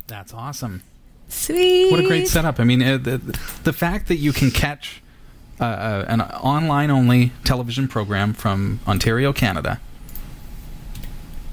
[0.06, 0.82] That's awesome.
[1.31, 1.91] Sweet.
[1.91, 2.59] What a great setup.
[2.61, 3.18] I mean, uh, the,
[3.64, 5.03] the fact that you can catch
[5.61, 9.81] uh, uh, an online only television program from Ontario, Canada,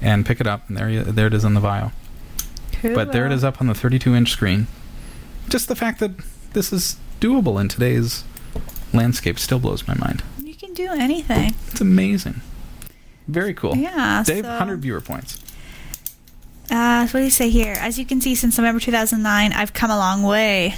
[0.00, 1.92] and pick it up, and there, you, there it is on the Vio.
[2.82, 4.66] But there it is up on the 32 inch screen.
[5.48, 6.12] Just the fact that
[6.52, 8.24] this is doable in today's
[8.92, 10.22] landscape still blows my mind.
[10.42, 11.54] You can do anything.
[11.68, 12.40] It's amazing.
[13.26, 13.76] Very cool.
[13.76, 14.22] Yeah.
[14.24, 15.38] Dave, so, 100 viewer points.
[16.70, 17.74] Uh, what do you say here?
[17.78, 20.74] As you can see, since November 2009, I've come a long way.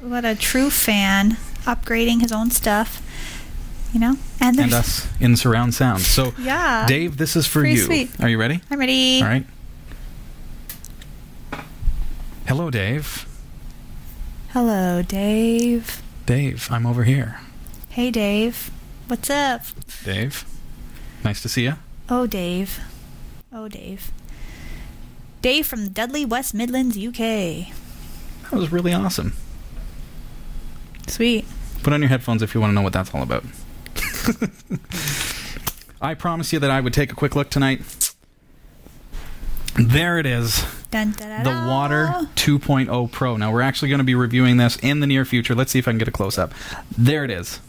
[0.00, 1.32] What a true fan,
[1.64, 3.02] upgrading his own stuff.
[3.92, 6.02] You know, and And us in surround sound.
[6.02, 6.86] So, yeah.
[6.86, 7.84] Dave, this is for Pretty you.
[7.86, 8.10] sweet.
[8.20, 8.60] Are you ready?
[8.70, 9.22] I'm ready.
[9.22, 9.46] All right.
[12.46, 13.26] Hello, Dave.
[14.52, 16.02] Hello, Dave.
[16.26, 17.40] Dave, I'm over here.
[17.90, 18.70] Hey, Dave.
[19.08, 19.62] What's up?
[20.04, 20.44] Dave,
[21.24, 21.74] nice to see you.
[22.10, 22.80] Oh, Dave.
[23.52, 24.10] Oh, Dave.
[25.40, 27.68] Dave from Dudley, West Midlands, UK.
[28.50, 29.34] That was really awesome.
[31.06, 31.44] Sweet.
[31.82, 33.44] Put on your headphones if you want to know what that's all about.
[36.00, 37.82] I promise you that I would take a quick look tonight.
[39.76, 40.64] There it is.
[40.90, 41.68] Dun, da, da, the.
[41.68, 43.36] Water 2.0 Pro.
[43.36, 45.54] Now we're actually going to be reviewing this in the near future.
[45.54, 46.52] Let's see if I can get a close up.
[46.96, 47.60] There it is.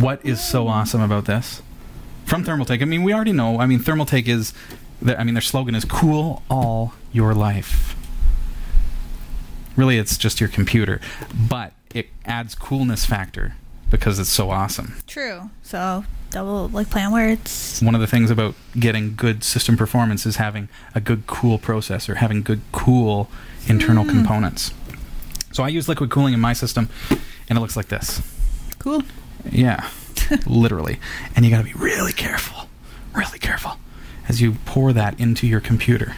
[0.00, 1.62] What is so awesome about this?
[2.24, 2.82] From Thermaltake.
[2.82, 3.58] I mean, we already know.
[3.60, 4.52] I mean, Thermaltake is.
[5.04, 7.96] I mean, their slogan is "Cool all your life."
[9.76, 11.00] Really, it's just your computer,
[11.48, 13.54] but it adds coolness factor
[13.90, 14.94] because it's so awesome.
[15.06, 15.50] True.
[15.62, 17.80] So, double, like, play on words.
[17.80, 22.16] One of the things about getting good system performance is having a good cool processor,
[22.16, 23.30] having good cool
[23.66, 24.10] internal mm.
[24.10, 24.72] components.
[25.52, 26.88] So I use liquid cooling in my system,
[27.48, 28.22] and it looks like this.
[28.78, 29.02] Cool.
[29.50, 29.88] Yeah,
[30.46, 30.98] literally.
[31.34, 32.68] And you got to be really careful,
[33.14, 33.78] really careful
[34.28, 36.16] as you pour that into your computer.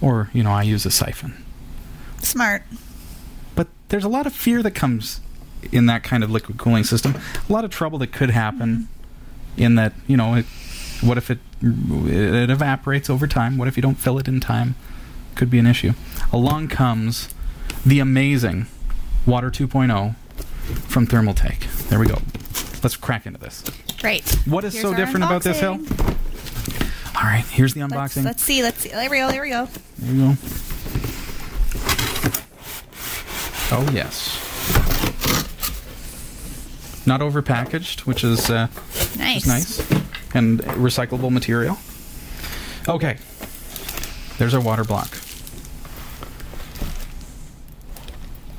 [0.00, 1.44] Or, you know, I use a siphon.
[2.18, 2.64] Smart.
[3.54, 5.20] But there's a lot of fear that comes
[5.70, 7.16] in that kind of liquid cooling system.
[7.48, 8.88] A lot of trouble that could happen
[9.56, 9.62] mm-hmm.
[9.62, 10.46] in that, you know, it,
[11.00, 13.56] what if it it evaporates over time?
[13.56, 14.74] What if you don't fill it in time?
[15.36, 15.92] Could be an issue.
[16.32, 17.32] Along comes
[17.86, 18.66] the amazing
[19.26, 20.16] Water 2.0
[20.88, 21.88] from Thermaltake.
[21.88, 22.18] There we go.
[22.82, 23.62] Let's crack into this.
[24.00, 24.28] Great.
[24.46, 25.78] What is Here's so different about this hill?
[27.14, 28.24] All right, here's the Let's, unboxing.
[28.24, 28.62] let's see.
[28.62, 28.88] Let's see.
[28.88, 29.30] There we go.
[29.30, 29.66] There we go.
[29.98, 30.36] There we go.
[33.74, 34.38] Oh yes.
[37.06, 38.68] Not overpackaged, which is uh,
[39.18, 39.42] Nice.
[39.42, 39.90] is nice,
[40.34, 41.78] and recyclable material.
[42.88, 43.16] Okay.
[44.38, 45.08] There's our water block.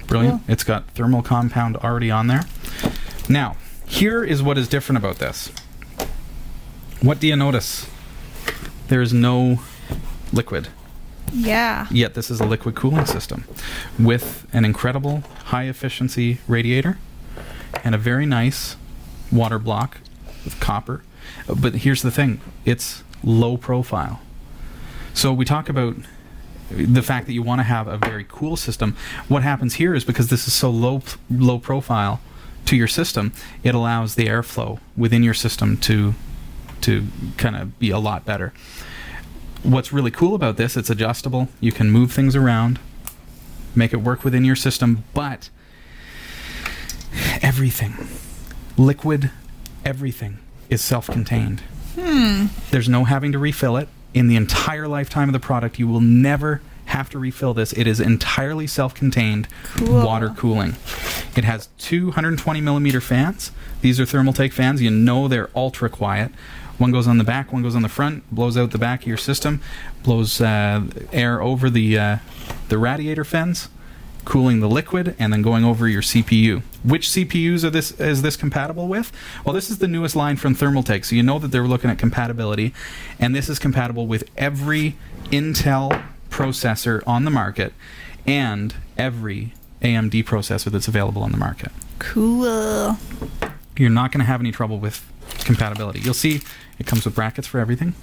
[0.07, 0.41] Brilliant.
[0.45, 0.53] Cool.
[0.53, 2.43] It's got thermal compound already on there.
[3.29, 3.55] Now,
[3.93, 5.51] here is what is different about this.
[7.01, 7.87] What do you notice?
[8.87, 9.59] There is no
[10.31, 10.69] liquid.
[11.31, 11.85] Yeah.
[11.91, 13.45] Yet this is a liquid cooling system
[13.99, 16.97] with an incredible high efficiency radiator
[17.83, 18.77] and a very nice
[19.31, 19.99] water block
[20.43, 21.03] with copper.
[21.47, 24.21] But here's the thing it's low profile.
[25.13, 25.95] So we talk about
[26.71, 28.97] the fact that you want to have a very cool system.
[29.27, 32.21] What happens here is because this is so low low profile
[32.65, 33.33] to your system,
[33.63, 36.13] it allows the airflow within your system to
[36.81, 37.07] to
[37.37, 38.53] kind of be a lot better.
[39.63, 41.47] What's really cool about this it's adjustable.
[41.59, 42.79] You can move things around
[43.75, 45.49] make it work within your system but
[47.41, 47.93] everything
[48.77, 49.31] liquid
[49.85, 50.39] everything
[50.69, 51.61] is self-contained.
[51.95, 52.47] Hmm.
[52.71, 53.87] There's no having to refill it.
[54.13, 57.87] In the entire lifetime of the product you will never have to refill this it
[57.87, 60.03] is entirely self-contained Cool.
[60.05, 60.75] water cooling
[61.35, 66.31] it has 220 millimeter fans these are thermaltake fans you know they're ultra quiet
[66.77, 69.07] one goes on the back one goes on the front blows out the back of
[69.07, 69.61] your system
[70.03, 72.17] blows uh, air over the uh,
[72.69, 73.69] the radiator fans
[74.25, 76.61] cooling the liquid and then going over your CPU.
[76.83, 79.11] Which CPUs are this is this compatible with?
[79.45, 81.97] Well, this is the newest line from Thermaltake, so you know that they're looking at
[81.97, 82.73] compatibility,
[83.19, 86.03] and this is compatible with every Intel
[86.33, 87.73] processor on the market
[88.25, 89.53] and every
[89.83, 91.71] AMD processor that's available on the market.
[91.99, 92.97] Cool.
[93.77, 95.05] you're not going to have any trouble with
[95.45, 95.99] compatibility.
[95.99, 96.41] You'll see
[96.79, 97.93] it comes with brackets for everything.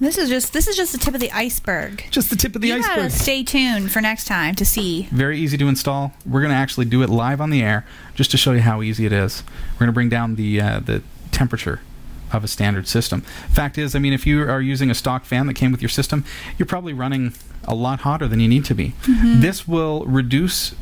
[0.00, 2.04] This is just this is just the tip of the iceberg.
[2.10, 2.96] Just the tip of the you iceberg.
[2.96, 5.08] gotta stay tuned for next time to see.
[5.10, 6.12] Very easy to install.
[6.24, 8.80] We're going to actually do it live on the air just to show you how
[8.80, 9.42] easy it is.
[9.74, 11.02] We're going to bring down the uh, the
[11.32, 11.80] temperature
[12.32, 13.22] of a standard system.
[13.50, 15.88] Fact is, I mean, if you are using a stock fan that came with your
[15.88, 16.24] system,
[16.58, 17.32] you're probably running
[17.64, 18.94] a lot hotter than you need to be.
[19.40, 20.74] This will reduce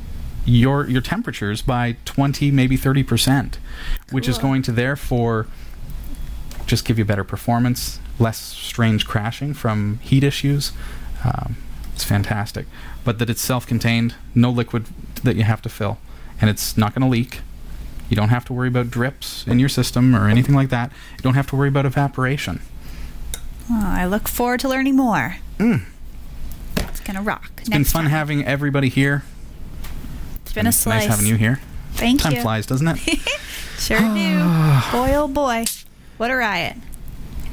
[0.44, 3.56] your your temperatures by 20 maybe 30%,
[4.10, 5.46] which is going to therefore
[6.66, 10.72] just give you better performance, less strange crashing from heat issues.
[11.24, 11.56] Um,
[11.94, 12.66] it's fantastic.
[13.04, 14.86] But that it's self contained, no liquid
[15.24, 15.98] that you have to fill,
[16.40, 17.40] and it's not going to leak.
[18.08, 20.90] You don't have to worry about drips in your system or anything like that.
[21.16, 22.60] You don't have to worry about evaporation.
[23.70, 25.36] Oh, I look forward to learning more.
[25.58, 25.82] Mm.
[26.78, 27.50] It's gonna rock.
[27.58, 29.24] It's been fun having everybody here.
[30.42, 31.06] It's been a slice.
[31.06, 31.60] nice having you here.
[31.92, 32.36] Thank Time you.
[32.36, 33.18] Time flies, doesn't it?
[33.78, 34.04] Sure do.
[34.92, 35.64] boy, oh boy,
[36.16, 36.76] what a riot!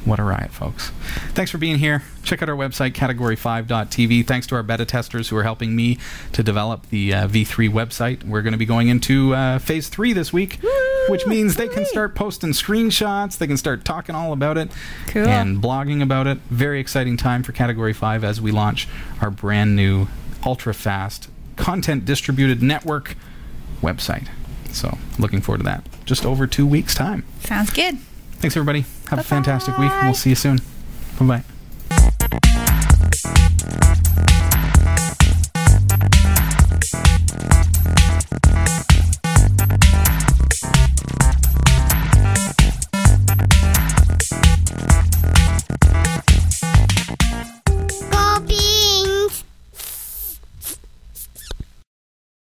[0.06, 0.90] What a riot, folks.
[1.34, 2.02] Thanks for being here.
[2.22, 4.24] Check out our website, category5.tv.
[4.24, 5.98] Thanks to our beta testers who are helping me
[6.32, 8.22] to develop the uh, V3 website.
[8.22, 10.60] We're going to be going into uh, phase three this week,
[11.08, 14.70] which means they can start posting screenshots, they can start talking all about it,
[15.08, 15.26] Cool.
[15.26, 16.38] and blogging about it.
[16.50, 18.86] Very exciting time for Category 5 as we launch
[19.20, 20.06] our brand new,
[20.44, 23.16] ultra fast, content distributed network
[23.82, 24.28] website.
[24.70, 25.84] So, looking forward to that.
[26.04, 27.24] Just over two weeks' time.
[27.40, 27.98] Sounds good.
[28.38, 28.80] Thanks, everybody.
[28.80, 29.20] Have Bye-bye.
[29.20, 30.58] a fantastic week, we'll see you soon.
[31.18, 31.42] Bye bye.